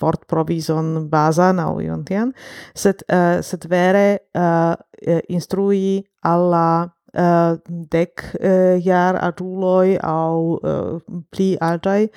[0.00, 2.32] vortprovizon bazan au ion tian.
[2.74, 4.74] Sed uh, sed vere uh,
[5.28, 12.10] instrui alla uh, dec uh, jar aduloi au uh, pli altai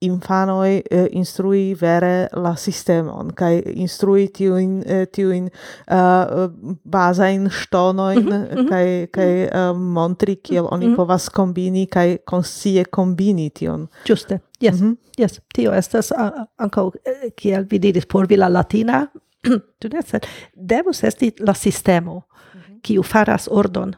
[0.00, 4.80] infanoi uh, instrui vere la sistemon kai instrui tiun
[5.12, 6.46] tiun uh,
[6.90, 9.10] baza in stonoin mm -hmm, kai mm -hmm.
[9.10, 10.96] kai uh, montri kiel oni mm -hmm.
[10.96, 14.96] povas kombini kai konsie kombini tion juste yes mm -hmm.
[15.18, 16.90] yes tio estas uh, ankaŭ
[17.36, 19.06] kiel vi diris por vi la latina
[19.80, 22.22] tu ne sed devus esti la sistemo
[22.54, 22.78] mhm.
[22.82, 23.94] kiu faras ordon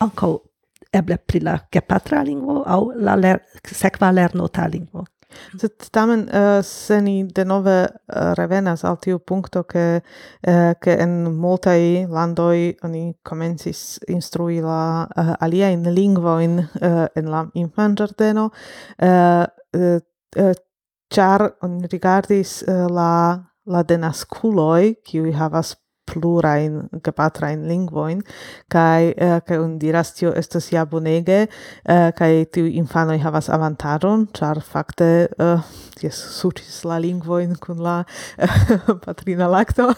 [0.00, 0.38] ankaŭ
[0.94, 5.04] eble pri la gepatra lingvo aŭ la ler sekva lernota lingvo.
[5.60, 10.96] Sed tamen uh, se ni denove eh, revenas al tiu punkto che uh, eh, che
[10.98, 17.46] en multaj landoj oni komencis instrui la uh, alia in lingvo in uh, en la
[17.54, 19.44] infan ĝardeno uh,
[19.78, 19.98] uh,
[20.36, 20.52] uh,
[21.08, 25.74] char on rigardis uh, la la denasculoi qui havas
[26.10, 28.22] plurajn gepatrajn lingvojn
[28.72, 31.48] kaj kai uh, eh, un dirastio tio estas ja bonege eh,
[31.94, 35.60] uh, kai tiuj infanoi havas avantaron char fakte uh,
[36.02, 38.04] jes suĉis la lingvoin kun la
[39.04, 39.92] patrina lakto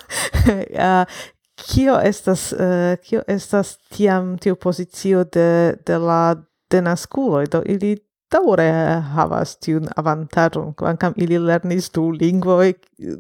[1.67, 2.55] kio estas
[3.03, 6.37] kio estas tiam tiu pozicio de de la
[6.71, 7.97] denaskuloj do ili
[8.33, 8.71] daure
[9.15, 12.73] havas tiun avantaron kvankam ili lernis du ne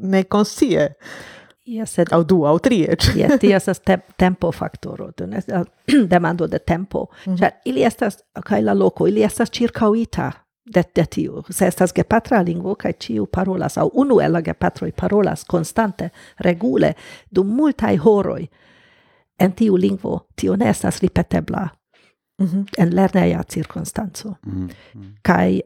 [0.03, 0.95] nekonscie.
[1.67, 3.03] Yes, sed au du au tri et.
[3.17, 5.41] yes, ti estas te tempo faktoro, tu ne
[6.13, 7.09] demando de tempo.
[7.27, 7.51] Mm -hmm.
[7.65, 10.33] Ili estas kai la loco, ili estas circauita
[10.75, 11.43] de de tiu.
[11.51, 16.11] Se estas gepatra lingvo kai ciu parolas au unu el la gepatroj parolas constante,
[16.41, 16.95] regule
[17.31, 18.49] dum multai horoi
[19.41, 21.69] en tiu lingvo, tio ne estas ripetebla.
[22.39, 22.65] Mm -hmm.
[22.79, 24.35] En lerneia circunstanzo.
[24.47, 25.05] Mm -hmm.
[25.23, 25.63] Kai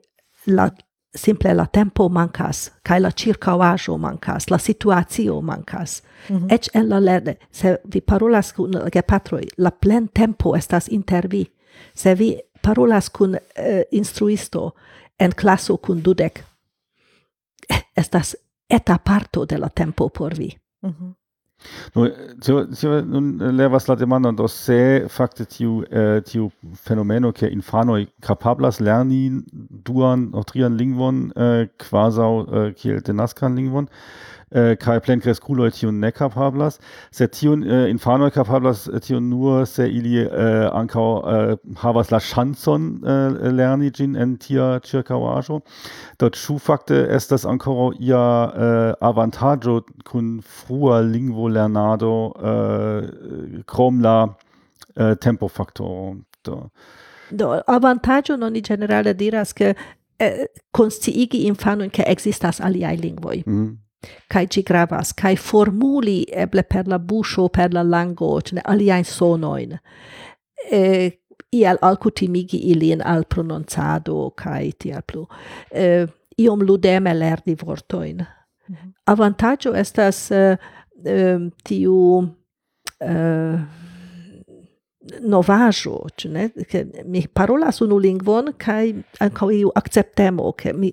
[0.46, 0.70] la
[1.14, 6.02] simple la tempo mancas, kai la circauajo mancas, la situazio mancas.
[6.28, 6.52] Mm -hmm.
[6.52, 11.28] Ec en la lerne, se vi parolas kun la gepatroi, la plen tempo estas inter
[11.30, 11.52] vi.
[11.94, 14.74] Se vi parolas kun eh, instruisto
[15.20, 16.44] en classo kun dudek,
[17.70, 18.36] eh, estas
[18.70, 20.56] eta parto de la tempo por vi.
[20.82, 21.19] Mm -hmm.
[21.94, 27.32] Nun, äh, nun äh, lernen la demanda dass se fakte äh, tiu, eh, tiu phänomeno
[27.32, 29.42] ke infanoj capablas lerni
[29.84, 33.88] duan aŭ trian lingvon eh, kvazaŭ eh, kiel denaskan lingvon,
[34.50, 36.78] äh, kai plen cresculo tion ne capablas
[37.10, 42.20] se tion äh, infano capablas äh, tion nur se ili äh, ancao äh, havas la
[42.20, 45.62] chanson äh, lerni gin en tia circa wajo
[46.18, 54.00] dort schu fakte est das ancora ia äh, avantaggio kun frua lingvo lernado äh, krom
[54.00, 54.36] la
[54.96, 56.16] äh, tempo factor.
[56.42, 56.70] Do
[57.30, 59.76] do avantaggio non in generale diras che
[60.18, 63.44] eh, consciigi infano che existas aliai lingvoi.
[63.48, 63.89] Mm
[64.28, 69.78] kai ci gravas kai formuli eble per la busho per la lango ne aliai sonoin
[70.70, 71.18] e
[71.50, 75.26] ial alcutimigi ilin al pronunciado kai ti plu
[75.70, 78.92] e, iom ludeme lerni vortoin mm -hmm.
[79.04, 80.56] avantaggio estas uh,
[81.04, 82.28] uh, tiu
[85.20, 86.52] novajo, ne?
[86.68, 90.92] Che mi parolas unu lingvon, kai anca iu acceptemo, che mi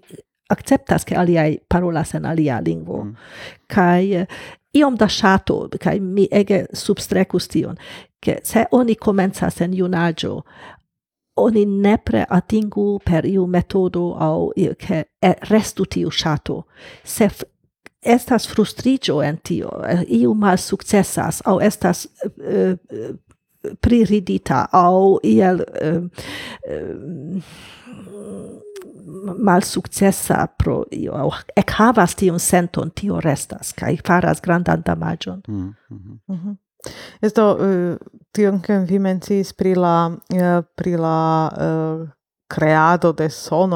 [0.49, 3.03] acceptas che aliai parolas en alia lingvo.
[3.03, 3.15] Mm.
[3.67, 4.25] Kai uh,
[4.77, 7.77] iom da shato, kai mi ege substrecus tion,
[8.21, 10.43] che se oni comenzas en junaggio,
[11.37, 15.05] oni nepre atingu per iu metodo au che
[15.49, 16.65] restu tiu shato.
[17.03, 17.29] Se
[18.01, 19.69] estas frustrigio en tio,
[20.07, 22.77] iu mal successas, au estas uh,
[23.81, 26.09] priridita, au iel uh,
[26.69, 27.41] mal
[29.37, 35.73] malsuccessa pro io au ec havas tion senton tio restas kai faras grandan damagion mm
[35.89, 36.17] -hmm.
[36.27, 36.55] Mm -hmm.
[37.21, 37.97] Esto uh,
[38.31, 42.07] tion kion vi mencis pri la uh, pri la uh,
[42.47, 43.25] creado de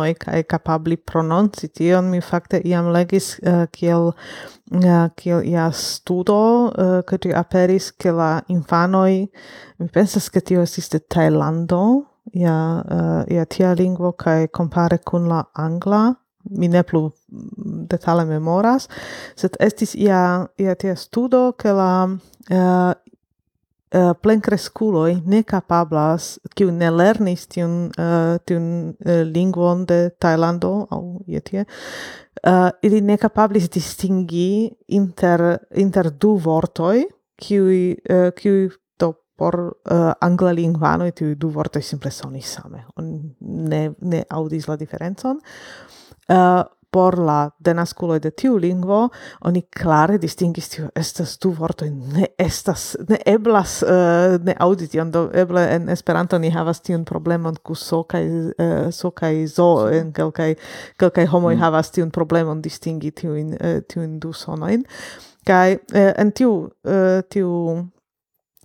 [0.08, 4.14] e kai capabli prononci tion mi fakte iam legis uh, kiel
[4.72, 9.30] uh, kiel ia studo uh, ke aperis ke la infanoi
[9.80, 15.28] mi pensas ke tio estis de Tailando ja uh, ja tia lingvo kai compare kun
[15.28, 16.16] la angla
[16.50, 17.12] mi ne plu
[17.90, 18.88] detale memoras
[19.36, 22.10] sed estis ia ia tia studo ke la
[22.50, 22.94] eh, eh, uh,
[23.92, 31.02] Uh, plenkreskuloj ne kapablas, kiu ne lernis tiun, uh, tiun uh, lingvon de Tajlando, aŭ
[31.28, 31.66] je tie,
[32.48, 35.44] uh, ili ne kapablis distingi inter,
[35.76, 37.04] inter du vortoj,
[37.36, 38.30] kiuj, uh,
[39.42, 39.58] por
[39.90, 42.84] eh, uh, angla lingvano et du vorto simple sonis same.
[42.96, 43.08] On
[43.40, 45.40] ne, ne audis la diferencon.
[46.30, 46.62] Uh,
[46.92, 49.06] por la denasculo de tiu lingvo,
[49.48, 55.30] oni clare distingis tiu estas du vorto ne estas, ne eblas uh, ne auditi, do
[55.34, 60.12] eble en Esperanto ni havas tiun problemon ku so kai, uh, so kai zo, en
[60.12, 60.58] quelcae,
[61.00, 61.64] quelcae homoi mm.
[61.64, 64.84] havas tiun problemon distingi tiuin, uh, tiuin du sonoin,
[65.48, 67.56] kai uh, en tiu, uh, tiu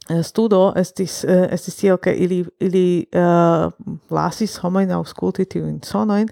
[0.06, 3.72] Eh, studo estis uh, estis tiel ke ili ili uh,
[4.14, 6.28] lasis homojn aŭskulti tiujn sonojn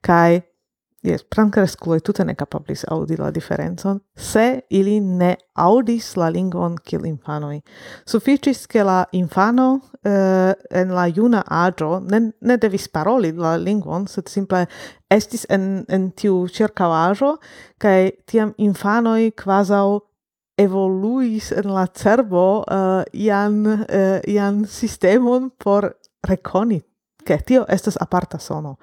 [0.00, 0.40] kaj
[1.04, 7.04] jes plenkreskuloj tute ne kapablis aŭdi la diferencon se ili ne aŭdis la lingvon kiel
[7.04, 7.60] infanoj.
[8.08, 14.08] Sufiĉis ke la infano uh, en la juna aĝo ne, ne devis paroli la lingvon
[14.08, 14.64] sed simple
[15.12, 17.34] estis en en tiu ĉirkaŭaĵo
[17.76, 20.07] kaj tiam infanoj kvazaŭ
[20.58, 25.92] evoluis en la cerbo uh, ian, uh, ian sistemon por
[26.26, 26.82] reconi
[27.24, 28.78] che tio estas aparta sono.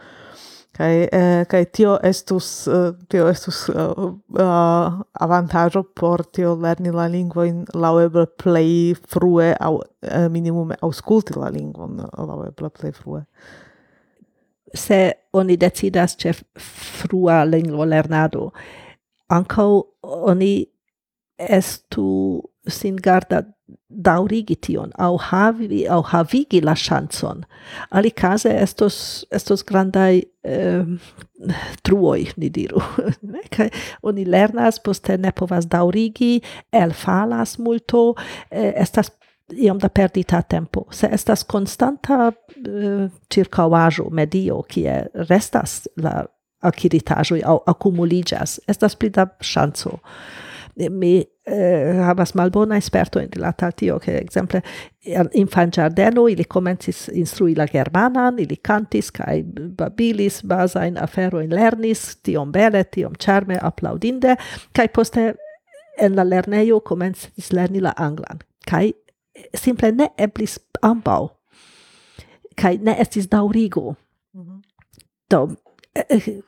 [0.76, 7.07] Kai eh, kai tio estus uh, tio estus uh, uh, avantaggio por tio lerni la
[7.07, 13.23] lingua in laueble play frue au uh, minimum ausculti la lingvon laueble play frue.
[14.73, 18.51] Se oni decidas che frua lingua lernado
[19.28, 20.74] anco oni
[21.38, 23.43] estu sin garda
[23.89, 27.45] daurigi tion, au havi, au havigi la chanson.
[27.91, 30.86] Ali case estos, estos grandai eh,
[31.83, 32.81] truoi, ni diru.
[33.55, 33.69] Kai
[34.03, 36.41] oni lernas, poste ne povas daurigi,
[36.73, 38.13] el falas multo,
[38.51, 39.11] eh, estas
[39.53, 40.88] iom da perdita tempo.
[40.91, 46.23] Se estas constanta eh, circauajo medio, kie restas la
[46.65, 49.99] acquiritajoi au accumuligas, estas pli da chanso
[50.76, 54.63] mi eh, havas malbona esperto in rilata al tio, che exemple
[55.32, 61.39] in fan giardeno ili comencis instrui la germanan, ili cantis kai babilis basa in afero
[61.39, 64.36] in lernis, tiom bele, tiom charme, applaudinde,
[64.71, 65.36] kai poste
[65.97, 68.93] en la lernejo comencis lerni la anglan, kai
[69.55, 71.30] simple ne eblis ambau,
[72.55, 73.95] kai ne estis daurigo.
[74.34, 74.59] Mm -hmm.
[75.30, 75.55] Do,
[75.95, 76.41] eh, eh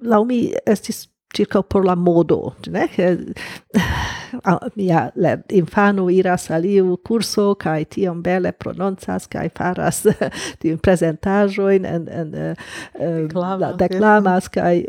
[0.00, 2.88] lau mi estis circa por la modo, ne?
[4.76, 10.02] ja la infano iras al iu curso kaj tiom bele prononcas kaj faras
[10.60, 12.34] tiun prezentaĵojn en en
[13.78, 14.84] deklamas kaj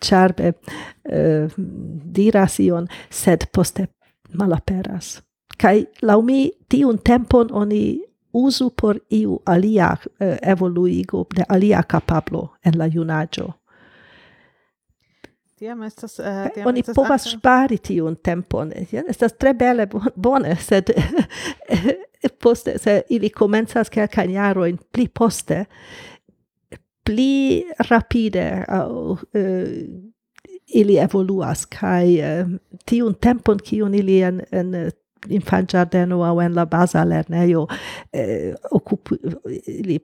[0.00, 1.56] ĉarme uh,
[2.04, 3.86] diras ion, sed poste
[4.32, 5.20] malaperas.
[5.60, 8.00] Kaj laumi tiun tempon oni
[8.32, 13.59] uzu por iu alia uh, evoluigo de alia kapablo en la junaĝo
[15.86, 16.16] estas
[16.54, 18.72] tiam oni povas spari tiun tempon.
[18.92, 20.92] Ja estas tre bele bone sed
[22.42, 25.64] poste se ili komencas kelkajn jarojn pli poste
[27.04, 29.18] pli rapide au uh,
[30.74, 32.50] ili evoluas kaj uh,
[32.86, 34.90] tiun tempon kiun ili en, en
[35.28, 37.66] infant giardeno au en la basa lerneio
[38.12, 39.16] eh, occupu,
[39.66, 39.98] ili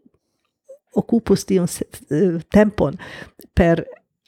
[0.95, 2.99] occupus tiun uh, tempon
[3.55, 3.85] per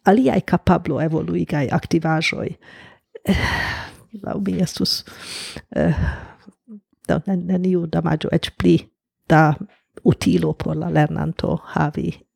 [0.08, 2.56] aliai capablo evoluigai activajoi.
[4.24, 5.04] Lau mi estus
[5.76, 6.06] uh,
[7.08, 8.78] da, neniu damaggio ec pli
[9.28, 9.52] da
[10.04, 12.28] utilo por la lernanto havi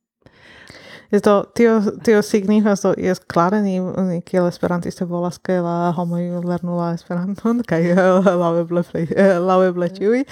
[1.12, 6.16] Esto tio tio signifas do es klare ni ni kiel esperantisto volas ke la homo
[6.16, 7.83] lernu la esperanton kaj
[8.43, 8.83] la weble
[9.49, 10.25] la weble ĉiuj.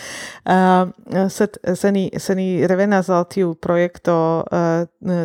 [1.28, 4.44] sed se ni se ni revenas al tiu projekto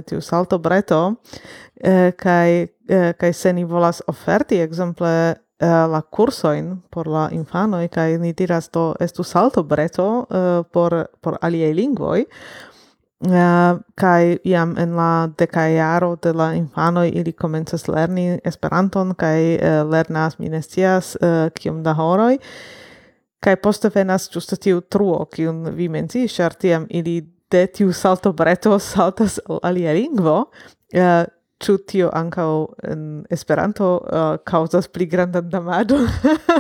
[0.06, 1.16] tiu salto breto
[1.86, 5.10] Eh, kai eh, kai se ni volas oferti ekzemple
[5.60, 10.26] eh, la kursoin por la infanoj kaj ni diras do estu salto breto
[10.74, 12.26] por por aliaj lingvoj
[13.26, 19.56] Uh, kai jam en la deka jaro de la infanoj ili komencas lerni Esperanton kaj
[19.56, 22.38] uh, lernas mi ne scias uh, kiom da horoj
[23.40, 27.22] kaj poste venas ĝuste tiu truo kiun vi menciis ĉar tiam ili
[27.52, 30.38] de tiu salto breto saltas al alia lingvo
[31.64, 32.50] ĉu tio ankaŭ
[32.92, 36.08] en Esperanto uh, kaŭzas pli grandan damaĝon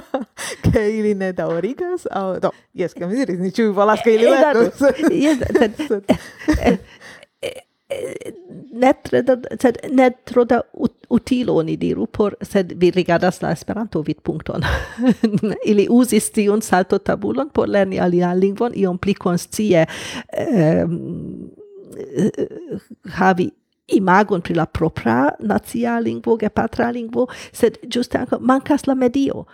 [0.69, 2.07] ke ili ne daŭrigas?
[2.11, 4.79] Aŭ do jes kaj mi diris ni ĉiuj volas ke ili lernos
[5.25, 6.77] jes eh,
[7.41, 7.57] eh,
[7.89, 8.31] eh,
[8.75, 10.61] ne tre da, sed ne tro da
[11.15, 14.63] utilo ni diru por sed vi rigardas la Esperanto vidpunkton.
[15.65, 19.85] Ili uzis tiun salto tabulon por lerni alian lingvon iom pli konscie
[20.31, 20.83] eh,
[23.19, 23.51] havi
[23.87, 29.45] imagon pri la propra nazia lingvo ge patra lingvo sed giuste anche mancas la medio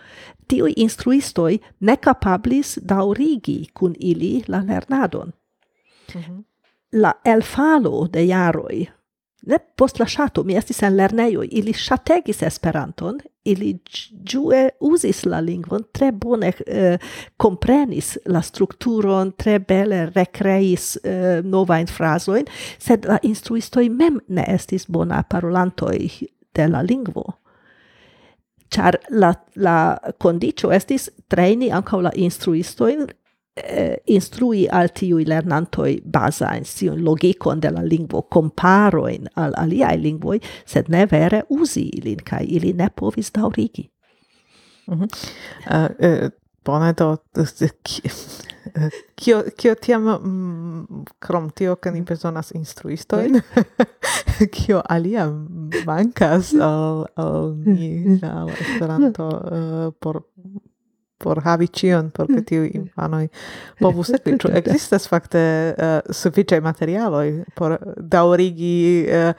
[0.46, 5.32] tio instruistoi ne capablis daurigi cun ili la lernadon
[6.14, 6.42] mm -hmm.
[6.92, 8.88] la elfalo de jaroi
[9.42, 13.78] ne post la chato mi estis en lerneio ili chategis esperanton ili
[14.30, 16.98] giue usis la lingvon tre bone eh,
[17.36, 22.46] comprenis la strukturon tre bele recreis eh, nova in frasoin
[22.78, 26.08] sed la instruistoi mem ne estis bona parolantoi
[26.54, 27.24] de la lingvo.
[28.70, 33.06] Char la la condicio estis traini anca la instruistoin
[33.56, 39.98] eh, instrui al tiui lernantoi basa in siun logicon de la lingvo comparoin al aliai
[40.00, 43.90] lingvoi, sed ne vere usi ilin, kai ili ne povis daurigi.
[44.86, 45.08] Mm -hmm.
[45.70, 46.30] uh, uh,
[46.64, 47.16] bone do,
[49.16, 52.04] kio, kio tiam, mm, krom tio, ke ni mm.
[52.04, 53.20] bezonas instruisto
[54.52, 55.26] kio alia
[55.86, 58.18] mancas al, al ni, mm.
[58.24, 60.22] al esperanto uh, por
[61.22, 62.12] por havi cion, mm.
[62.16, 63.28] por che tiu infanoi
[63.80, 64.36] povus sekvi.
[64.42, 65.42] Ciu existas fakte
[65.72, 69.32] uh, sufficiai materialoi por daurigi uh,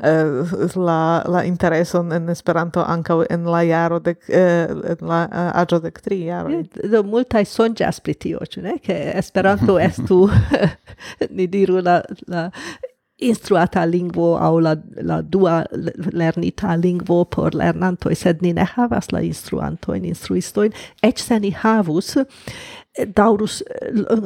[0.00, 5.50] uh, la, la intereson en Esperanto ancau en la jaro de, uh, en la uh,
[5.62, 6.62] agio dec tri jaro.
[6.82, 8.78] Do multai songias pri tio, ciu ne?
[8.82, 10.24] Che Esperanto estu,
[11.36, 12.50] ni diru, la, la
[13.18, 15.64] instruata lingvo au la, la dua
[16.12, 22.16] lernita lingvo por lernantoi, sed ni ne havas la instruantoin, instruistoin, ec se ni havus,
[23.16, 23.62] daurus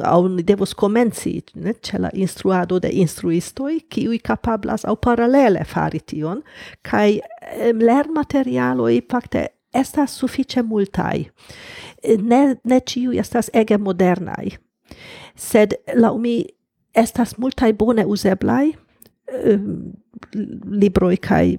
[0.03, 5.99] au ni devus komenci ne, ce la instruado de instruistoi, kiui kapablas au paralele fari
[5.99, 6.43] tion
[6.83, 7.21] kai
[7.73, 11.29] lern materialoi, facte, estas suffice multai.
[12.03, 14.57] ne ne ciui estas ege modernai.
[15.35, 16.43] sed la mi
[16.93, 19.59] estas multaj bone uzeblaj eh,
[20.65, 21.57] libroj kaj eh,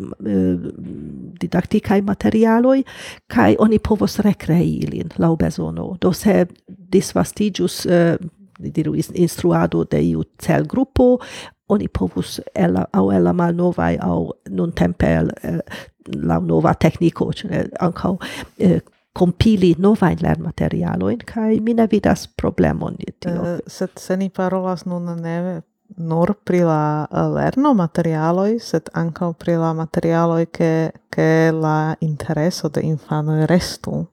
[1.41, 2.83] didaktikaj materialoj
[3.27, 5.97] kaj oni povos rekrei ilin laŭ bezono.
[6.01, 8.17] Do se disvastiĝus eh,
[8.59, 11.19] diru instruado de iu celgrupo,
[11.69, 15.61] oni povus el au el la malnovaj au nuntempe el, eh,
[16.07, 18.17] la nova tekniko, ĉu ne ankaŭ
[18.59, 18.81] eh,
[19.19, 23.41] compili novain lernmaterialoin, kai mi ne vidas problemon ni tio.
[23.41, 25.63] Uh, sed se ni parolas nun ne
[25.97, 32.69] nur pri la eh, lerno materialoi, sed ankaŭ pri la materialoi ke ke la intereso
[32.69, 34.07] de infanoj restu.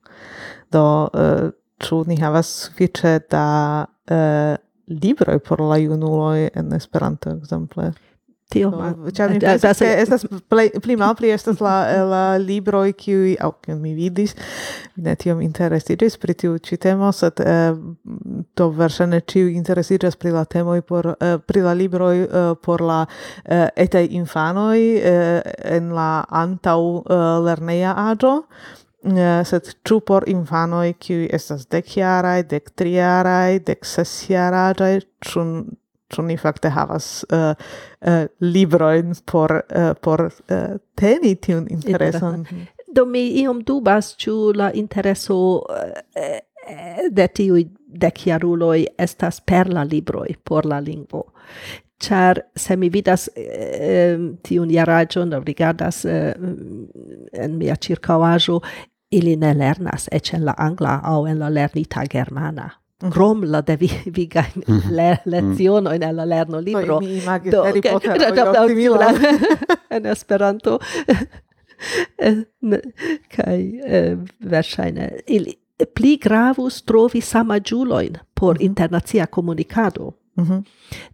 [0.71, 0.83] Do,
[1.13, 4.57] uh, ĉu ni havas sufiĉe da uh,
[4.89, 7.93] libroj por la junuloj en Esperanto, ekzemple?
[8.49, 10.25] tio oh, ma cioè mi eh, pensas eh, che estas
[10.81, 14.33] pli malpli estas la eh, la libro qui au che mi vidis
[14.95, 17.77] ne tio mi interesiĝis pri tiu ĉi temo sed eh,
[18.57, 23.05] do verŝajne ĉiu interesiĝas pri la temo por eh, pri la libro eh, por la
[23.45, 25.41] eh, etaj infanoj eh,
[25.77, 28.35] en la antaŭ eh, lerneja aĝo.
[28.99, 35.45] Uh, sed ĉu por infanoj kiuj estas dekjaraj, dektrijaraj, deksesjaraĝaj, ĉu
[36.09, 37.53] ĉu ni fakte havas uh,
[38.01, 42.45] uh, librojn por uh, por uh, teni tiun intereson.
[42.95, 46.39] Do mi iom dubas ĉu la intereso uh,
[47.11, 51.23] de tiuj dekjaruloj estas per la libroj por la lingvo.
[51.99, 56.33] Ĉar se mi vidas eh, tiun jaraĝon, rigardas eh,
[57.33, 58.59] en mia ĉirkaŭaĵo,
[59.11, 62.69] ili ne lernas eĉ en la angla aŭ en la lernita germana.
[63.01, 63.11] Mhm.
[63.11, 64.75] krom la de viga mhm.
[64.75, 64.93] mhm.
[64.95, 68.17] le leciono in la lerno libro no, mi imagine do, Harry Potter
[69.89, 70.79] en Esperanto.
[73.35, 75.53] Kaj eh, verŝajne ili
[75.95, 80.11] pli gravus trovi samaĝulojn por internacia komunikado.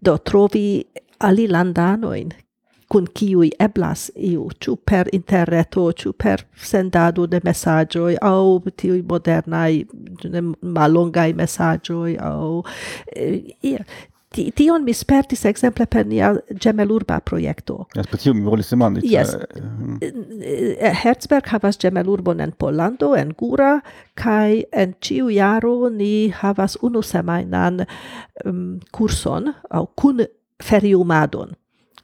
[0.01, 0.83] Do trovi
[1.17, 2.31] alilandanojn
[2.87, 9.71] con kiuj eblas iu, ĉu per interreto, ĉu per sendado de mesaĝoj modernai, tiuj modernaj
[10.61, 12.17] mallongaj au.
[12.19, 12.63] aŭ
[13.15, 13.85] eh, ia
[14.35, 17.85] tion mi spertis ekzemple per nia ĝemelurba projekto.
[17.95, 19.03] Jes, per tio mi volis demandi.
[19.07, 19.33] Jes.
[19.35, 23.79] Eh, eh, Herzberg havas ĝemelurbon en Pollando, en Gura,
[24.19, 27.85] kai en ĉiu jaro ni havas unu semajnan
[28.45, 30.25] um, kurson aŭ kun
[30.63, 31.55] feriumadon.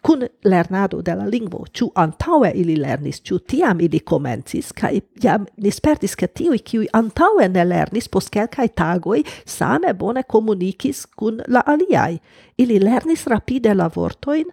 [0.01, 5.45] kun lernado de la lingvo, ĉu antaŭe ili lernis, ĉu tiam ili komencis, kaj jam
[5.61, 11.41] ni spertis ke tiuj, kiuj antaŭe ne lernis, post kelkaj tagoj same bone komunikis kun
[11.47, 12.17] la aliaj.
[12.61, 14.49] Ili lernis rapide la vortojn,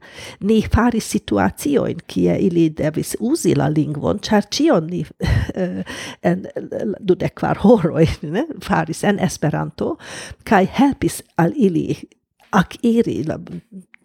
[0.49, 5.03] ni faris situaciojn kie ili devis uzi la lingvon, ĉar ĉion ni
[5.63, 5.83] eh,
[6.23, 6.47] en
[7.01, 9.97] dudek kvar horoj ne, faris en Esperanto,
[10.45, 11.91] kaj helpis al ili
[12.51, 13.37] akiri la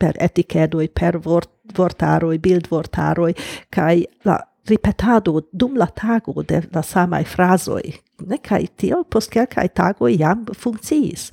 [0.03, 3.31] per etiketoj, per vort, vortaroi, bild vortaroi,
[3.71, 4.37] kai la
[4.67, 7.83] ripetado dum la tago de la samaj frazoj.
[8.27, 11.31] Ne kai tio pos kai tagoj jam funkciis.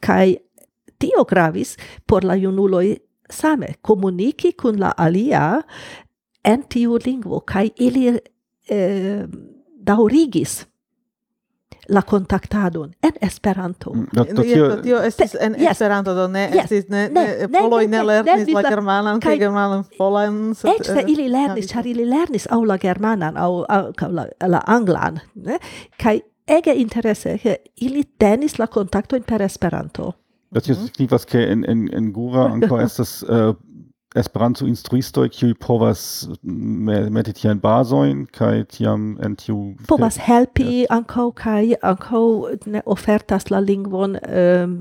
[0.00, 0.36] kai
[0.98, 2.96] tio gravis por la junuloi
[3.30, 5.62] same komuniki kun la alia
[6.44, 8.18] en tiu lingvo kai ili
[8.70, 9.26] eh,
[9.86, 10.66] daurigis
[11.88, 13.92] la contactadon en Esperanto.
[14.12, 19.20] Do tio tio estis en Esperanto do ne estis ne ne, ne lernis la germanan
[19.20, 20.54] kai germanan polan.
[20.76, 23.64] Ekse eh, ili lernis, ĉar ili lernis au la germanan au
[24.48, 25.58] la anglan, ne?
[26.02, 30.14] Kai ege interesse, che ili tenis la kontaktojn per Esperanto.
[30.50, 33.54] Das ist wie was in in in Gura und ist das äh,
[34.16, 36.02] Esperanto instruisto kiuj povas
[36.42, 42.22] mm, meti tiajn bazojn kai tiam en tiu povas helpi anko kai anko
[42.66, 44.78] ne ofertas la lingvon um,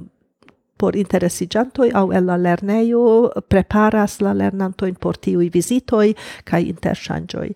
[0.78, 3.03] por interesiĝantoj aŭ el la lernejo
[3.49, 6.13] preparas la lernantojn por tiuj vizitoj
[6.45, 7.49] kaj interŝanĝoj.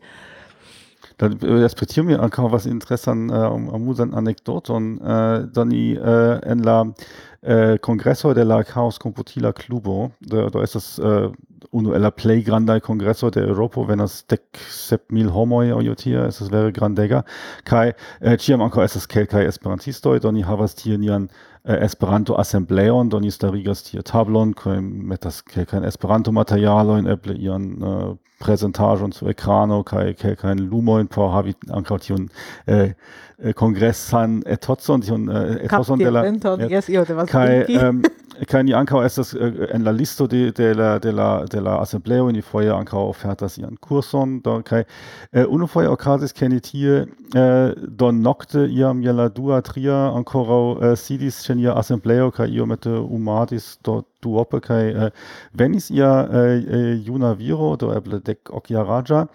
[1.21, 6.95] Dann respektieren wir auch was interessan äh, amusan anekdoton äh, doni äh, en la
[7.41, 11.29] äh, de la Chaos Computila Clubo da, da ist das äh,
[11.69, 16.25] uno la play grandai congresso de Europa wenn das dec sep mil homoi au jotia
[16.25, 17.23] es wäre grandega
[17.65, 21.29] kai äh, ciam es das kelkai esperantistoi doni havas tie nian
[21.63, 29.13] äh, Esperanto-assembleon, Donis ni starigas tie tablon, kaj metas Esperanto-materialojn, eble ian äh, uh, prezentaĵon
[29.15, 32.27] sur ekrano kaj kelkajn lumojn por havi ankaŭ tiun
[32.65, 32.93] äh,
[33.41, 36.25] eh, kongresan etocon, tiun eh, etoson de la...
[36.67, 37.31] Yes, io devas
[38.47, 41.77] kaj ni ankaŭ estas äh, en la listo de de la de la de la
[41.81, 47.05] asembleo ni foje ankaŭ ofertas ian kurson do kaj äh, unufoje okazis ke ni tie
[47.35, 47.73] äh,
[48.03, 54.01] donnokte iam je la dua tria ankoraŭ sidis ĉe nia asembleo kaj iomete umadis do
[54.21, 55.11] duope kaj
[55.53, 56.11] venis ia
[57.05, 59.27] juna viro do eble dek ok raja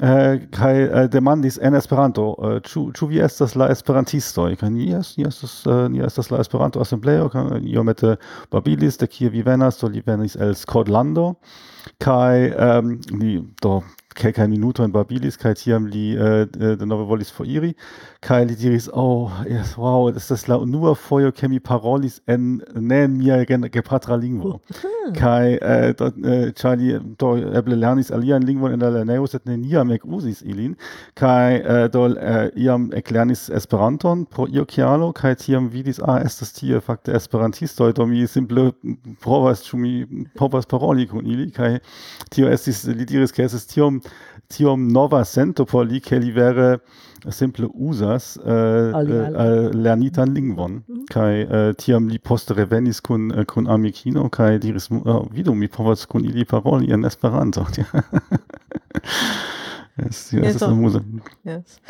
[0.00, 4.90] kai kaj eh, demandis en Esperanto, eh, chu chu vi estas la esperantisto Kaj ni
[4.92, 7.30] yes, ni estas eh, ni estas la Esperanto asembleo,
[7.62, 8.16] io mette
[8.50, 11.36] babilis de kie vi venas, do li venis el Skotlando
[11.98, 13.82] kai um, ni do
[14.16, 16.44] kelkaj minuto in babilis kaj tiam li uh,
[16.80, 17.74] de nove volis foriri
[18.26, 22.62] kaj li diris oh yes, wow das ist la unua fojo ke mi parolis en
[22.74, 24.60] ne mia gepatra lingvo.
[25.14, 25.58] Kaj
[25.98, 30.74] do, uh, Charlie do eble lernis alian lingvon in la lernejo sed neniam ekuzis ilin.
[31.14, 32.08] Kaj uh, do
[32.56, 38.06] iam eklernis Esperanton pro io kialo kaj tiam vidis ah estas tie fakte esperantistoj do
[38.06, 38.72] mi simple
[39.22, 39.92] provas ĉu mi
[40.34, 41.50] povas paroli kun ili.
[41.50, 41.78] Kaj
[42.30, 44.00] tio estis li diris ke estis tiom
[44.48, 46.78] tiom nova sento por li, ke li vere
[47.30, 50.82] simple usas äh, uh, lernitan lingvon.
[50.86, 51.04] Mm.
[51.10, 55.68] Kai eh, tiam li poste revenis kun, uh, kun amikino, kai diris, oh, vidu, mi
[55.68, 57.66] povas kun ili paroli en Esperanto.
[59.98, 61.00] yes, yes, yes, so.
[61.44, 61.80] yes.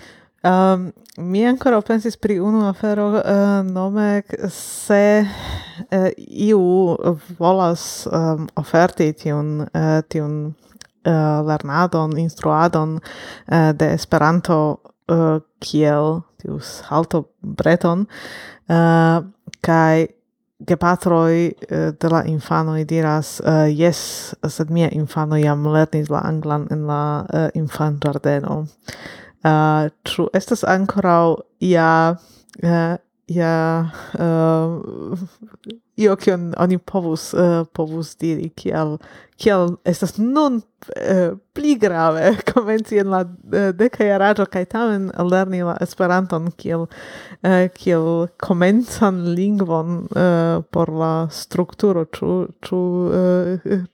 [0.46, 3.22] Um, mi ancora pensis pri unu afero uh,
[3.66, 5.26] nome se
[5.90, 6.60] uh, iu
[7.38, 10.54] volas um, oferti tiun, uh, tiun
[11.06, 18.06] uh, lernadon, instruadon uh, de Esperanto uh, kiel tius halto breton
[18.68, 19.22] uh,
[19.60, 20.06] kai
[20.66, 26.66] gepatroi uh, de la infanoi diras uh, yes sed mia infano jam lernis la anglan
[26.70, 27.02] en la
[27.32, 28.62] uh, infan ĝardeno
[29.44, 32.16] uh, tru, estas ankoraŭ ia
[32.62, 32.96] uh,
[33.26, 33.56] ia
[34.18, 35.26] uh,
[35.96, 38.98] io kion oni povus uh, povus diri kiel
[39.40, 45.62] kiel estas nun uh, pli grave komenci en la uh, deka jaraĝo kaj tamen lerni
[45.64, 52.32] la Esperanton kiel uh, kiel komencan lingvon uh, por la strukturo ĉu
[52.68, 52.80] ĉu
[53.10, 53.84] uh,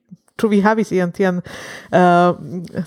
[0.41, 2.33] Ĉu vi havis ian tian uh,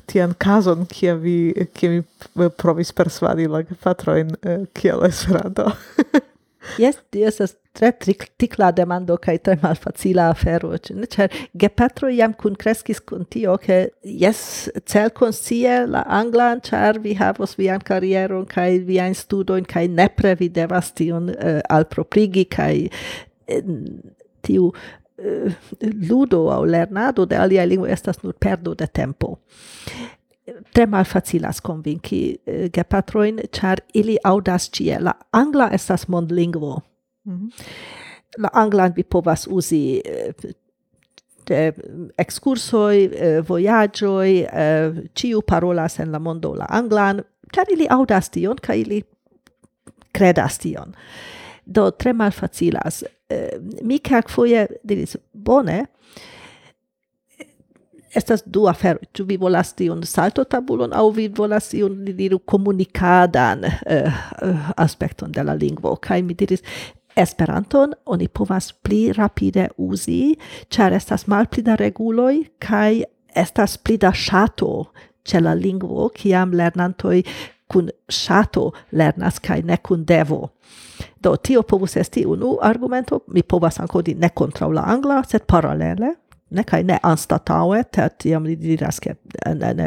[0.09, 1.35] tian kazon kie vi
[1.77, 5.69] kie vi provis persvadi la gepatrojn uh, kiel Esperanto?
[6.81, 7.91] Yes, tio estas tre
[8.39, 10.71] tikla demando kaj tre malfacila afero,
[11.15, 14.41] ĉar gepatroj jam kunkreskis kun tio, ke jes,
[14.87, 20.93] celkonscie la anglan, ĉar vi havos vian karieron kaj viajn studojn kaj nepre vi devas
[20.95, 22.73] tion uh, alproprigi kaj
[24.45, 25.71] tiu uh,
[26.09, 29.35] ludo aŭ lernado de aliaj lingvoj estas nur perdo de tempo.
[30.73, 34.99] Tre facilas convinci uh, gepatroin, char ili audas cie.
[34.99, 36.81] La angla estas mond lingvo.
[37.25, 37.63] Mm -hmm.
[38.37, 39.61] La anglan vi povas uh,
[41.47, 41.73] de
[42.17, 47.21] excursoi, uh, voyagioi, uh, ciu parolas en la mondo la anglan,
[47.53, 49.03] char ili audas tion, ca ili
[50.11, 50.95] credas tion.
[51.65, 53.03] Do, tre mal facilas.
[53.29, 55.85] Uh, mi calc foie diris, bone,
[58.15, 63.65] estas du afero tu vi volas tion salto tabulon au vi volas li diru komunikadan
[64.77, 65.95] aspekton de la lingvo.
[65.95, 66.63] Kaj mi diris
[67.15, 70.35] Esperanton oni povas pli rapide uzi,
[70.69, 73.03] ĉar estas malpli da reguloj kaj
[73.35, 74.71] estas pli da ŝato
[75.23, 77.21] ĉe la lingvo, kiam lernantoj
[77.71, 80.49] kun ŝato lernas kaj ne kun devo.
[81.19, 86.13] Do tio povus esti unu argumento, mi povas ankaŭ ne kontraŭ la angla, sed paralele
[86.49, 89.15] ne kai ne anstataue tet iam li diras ke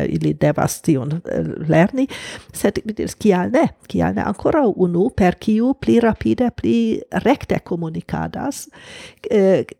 [0.08, 1.20] ili devas tion
[1.68, 2.08] lerni
[2.52, 7.60] sed mi diras kial ne kial ne ancora unu per kiu pli rapide pli recte
[7.64, 8.66] comunicadas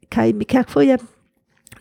[0.08, 0.98] kai mi kelk foje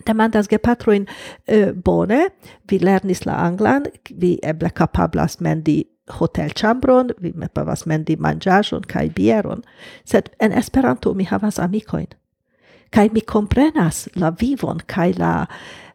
[0.06, 1.06] demandas ge patroin
[1.46, 2.28] eh, bone
[2.70, 5.84] vi lernis la anglan vi eble capablas mendi
[6.18, 9.62] hotel chambron vi me povas mendi manĝaĵon kaj bieron.
[10.04, 12.08] Sed en esperanto mi havas amikojn
[12.90, 15.46] kai mi comprenas la vivon kai la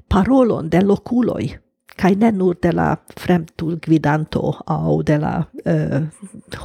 [0.09, 1.57] parolon de loculoi
[1.97, 6.01] kai ne nur de la fremtul gvidanto au de la uh,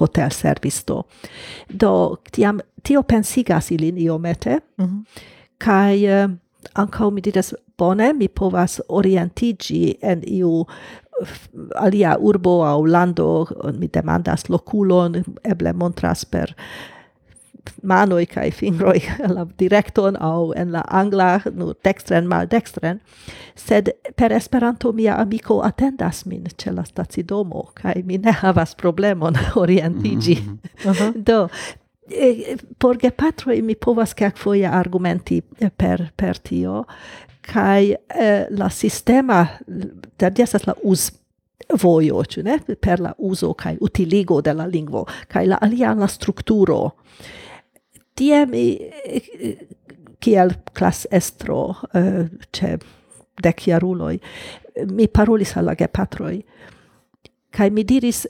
[0.01, 1.05] hotel servisto
[1.81, 5.03] do tiam tio pensigas ilin iomete mm -hmm.
[5.59, 6.31] kai uh,
[6.75, 10.67] ankaŭ mi diras bone mi povas orientigi en iu
[11.23, 11.29] eh,
[11.75, 13.47] alia urbo au lando
[13.79, 16.55] mi demandas loculon eble montras per
[17.83, 19.03] manoi kai fingroi
[19.37, 23.01] la directon au en la angla nu dextren mal dextren
[23.55, 29.35] sed per Esperanto mia amico attendas min ce la stacidomo kai mi ne havas problemon
[29.63, 31.13] orientigi mm -hmm.
[31.29, 31.49] do
[32.11, 35.43] e, por gepatroj mi povas kelkfoje argumenti
[35.77, 36.85] per per tio
[37.41, 39.47] kai eh, la sistema
[40.19, 41.11] da diasas la us
[41.77, 42.61] voio, ne?
[42.81, 46.95] Per la uso kai utiligo de la lingvo kai la alia la strukturo.
[48.19, 48.65] Tie mi
[50.19, 52.75] kiel klas estro uh, ce
[53.39, 54.19] dec iaruloi,
[54.91, 56.41] mi parolis ge patroi,
[57.55, 58.27] kai mi diris,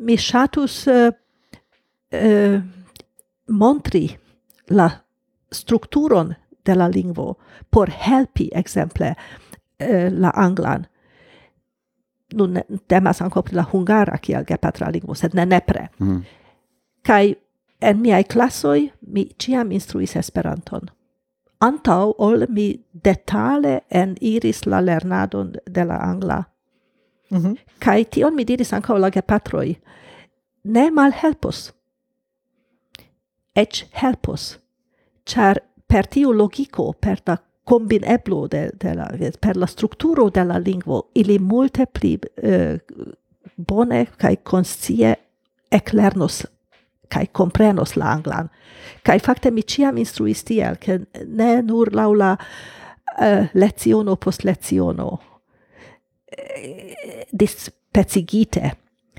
[0.00, 0.86] mi shatus
[3.48, 4.06] montri
[4.70, 4.88] la
[5.52, 6.34] strukturon
[6.64, 7.36] de la lingvo
[7.70, 9.14] por helpi, exemple,
[10.10, 10.86] la anglan.
[12.34, 15.88] Nun temas anco pri la hungara kiel ge patra lingvo, sed ne nepre.
[16.00, 16.22] Mm.
[17.04, 17.34] Kai
[17.82, 20.90] en miai classoi mi ciam instruis Esperanton.
[21.60, 26.42] Antau ol mi detale en iris la lernadon de la angla.
[27.30, 27.56] Mm -hmm.
[27.78, 29.76] Kai tion mi diris ankaŭ la gepatroi,
[30.64, 31.72] Ne malhelpos.
[33.54, 34.58] Ec helpos.
[35.26, 35.58] Char
[35.88, 39.08] per tiu logiko, per la combineblo de, de la,
[39.40, 42.78] per la strukturo de la lingvo, ili multe pli uh,
[43.56, 45.14] bone kai konscie
[45.70, 46.46] eklernos
[47.12, 48.48] kaj comprenos la anglan.
[49.06, 55.18] Kaj fakte mi ciam instruis tiel, ke ne nur laŭ la uh, leciono post leciono
[56.32, 58.74] eh, dispecigite,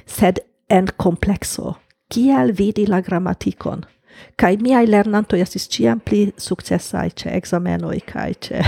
[0.05, 1.77] sed en komplekso,
[2.13, 3.85] kiel vidi la gramatikon.
[4.37, 8.61] Kaj miaj lernantoj estis ĉiam pli sukcesaj ĉe ekzamenoj kaj ĉe.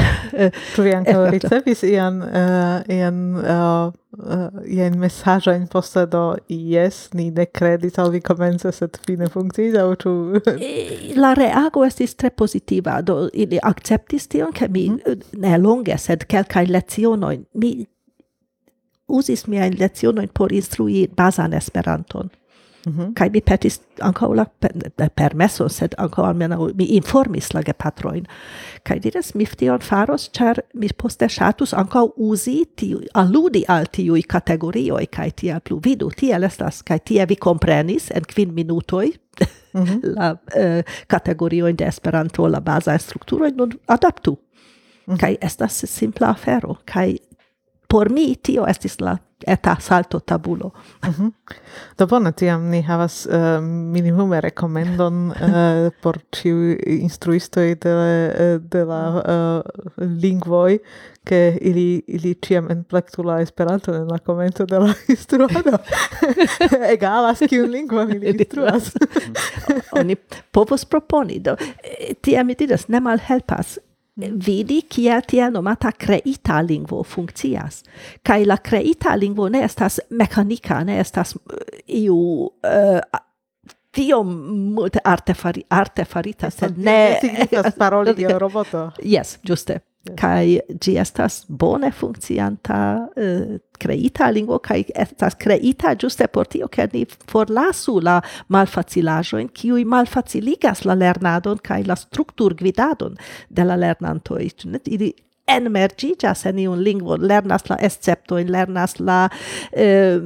[0.73, 7.09] Ĉu vi ankaŭ ricevis ian, uh, ian uh, uh, ien messaggio in posta do yes
[7.13, 10.13] ni ne credit al vi comenza set fine funcciis au tu
[11.15, 15.21] la reago estis tre positiva do ili acceptis tion ke mi mm.
[15.37, 17.73] ne longe sed kelkaj lecionoj mi
[19.07, 22.29] usis miajn lecionojn por instrui basan Esperanton
[22.91, 23.13] -hmm.
[23.13, 24.45] kai mi petis ankaŭ la
[25.15, 28.25] permesso sed ankaŭ almenaŭ mi informis la gepatrojn
[28.83, 34.21] kai diras mi tion faros ĉar mi poste ŝatus ankaŭ uzi tiu aludi al tiuj
[34.21, 39.11] kategorioj kaj tiel plu vidu tiel estas kaj tie vi komprenis en kvin minutoj
[39.73, 39.99] mm -hmm.
[40.17, 45.19] la uh, kategoriojn de Esperanto la baza strukturo nun adaptu mm -hmm.
[45.19, 47.15] kaj estas simpla afero kaj
[47.87, 49.17] por mi tio estis la
[49.47, 50.71] eta salto tabulo.
[51.03, 51.31] Mm -hmm.
[51.97, 58.59] Do bone, tiam ni havas uh, minimume rekomendon uh, eh, por ciu instruistoi de, eh,
[58.71, 59.61] de la uh,
[60.21, 60.79] lingvoi,
[61.25, 65.77] che ili, ili ciam enplectu la esperanto en la komento de la instruado.
[66.93, 68.93] Egalas kiun lingua ili instruas.
[69.91, 70.15] Oni
[70.51, 71.55] povos proponi, do
[72.21, 73.79] tiam mi diras, ne malhelpas
[74.17, 77.83] vidi kia tia nomata creita lingvo funkcias.
[78.23, 83.19] Kai la creita lingvo ne estas mekanika, ne estas eh, iu eh, uh,
[83.95, 87.19] tio multe arte, fari, arte farita, sed ne...
[87.23, 88.89] Ne paroli de roboto.
[89.03, 89.79] Yes, giuste
[90.17, 92.77] kai gi estas bone funkcianta
[93.17, 99.39] eh, uh, creita lingvo kai estas creita giuste por tio ke ni forlasu la malfacilajo
[99.41, 103.17] en kiu malfaciligas la lernadon kai la struktur gvidadon
[103.49, 105.13] de la lernanto lernantoj ili
[105.47, 110.23] enmergigas en iun lingvo lernas la esceptojn, lernas la uh,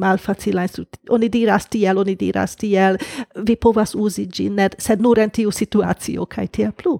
[0.00, 0.66] malfacila.
[1.10, 2.98] Oni diras tiel, oni diras tiel,
[3.46, 6.98] vi povas uzi net sed nur en tiu situacio kai tiel plu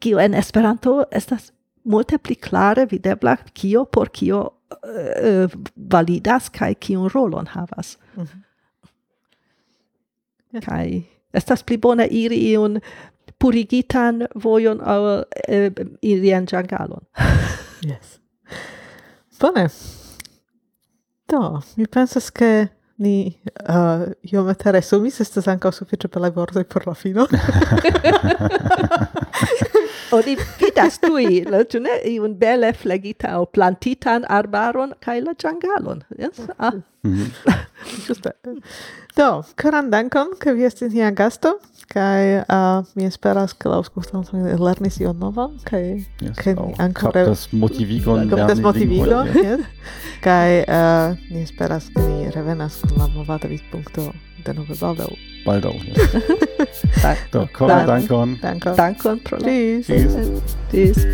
[0.00, 1.52] kiu en Esperanto estas
[1.84, 4.48] multe pli klare videbla kio por kio uh,
[5.92, 7.98] validas kaj kiun rolon havas.
[8.16, 8.42] Mm -hmm.
[10.64, 12.80] Kaj estas pli bone iri iun
[13.38, 15.72] purigitan vojon al eh,
[16.02, 17.04] irian ĝangalon.
[17.90, 18.18] yes.
[19.40, 19.68] Bone.
[21.28, 22.68] Do, mi pensas ke
[22.98, 25.70] ni eh, uh, iomete sta estas ankaŭ
[26.10, 27.26] per la vortoj per la fino.
[30.12, 36.04] oni vidas tui, la, tu ne, iun bele flegita o plantitan arbaron kai la ĝangalon.
[36.18, 36.46] Yes?
[36.58, 36.72] Ah.
[37.02, 38.62] Mm -hmm.
[39.16, 43.78] Do, karan dankon, ke vi estis nia gasto, kai uh, ah, mi esperas, ke la
[43.80, 45.82] aŭskultantoj lernis ion novan, kai
[46.20, 49.60] yes, ke ni ankoraŭ kaptas motivigon kaptas motivigon, yes.
[50.26, 54.12] kai uh, ni esperas, ke ni revenas kun la movada vidpunkto
[54.44, 55.10] denove baldaŭ.
[55.48, 55.82] bald auch.
[57.02, 57.16] Ja.
[57.32, 57.86] Doch, komm, danke.
[57.86, 58.38] Danke.
[58.42, 58.74] Danke.
[58.76, 59.86] Danke und Tschüss.
[59.86, 60.14] Tschüss.
[60.70, 61.06] Tschüss.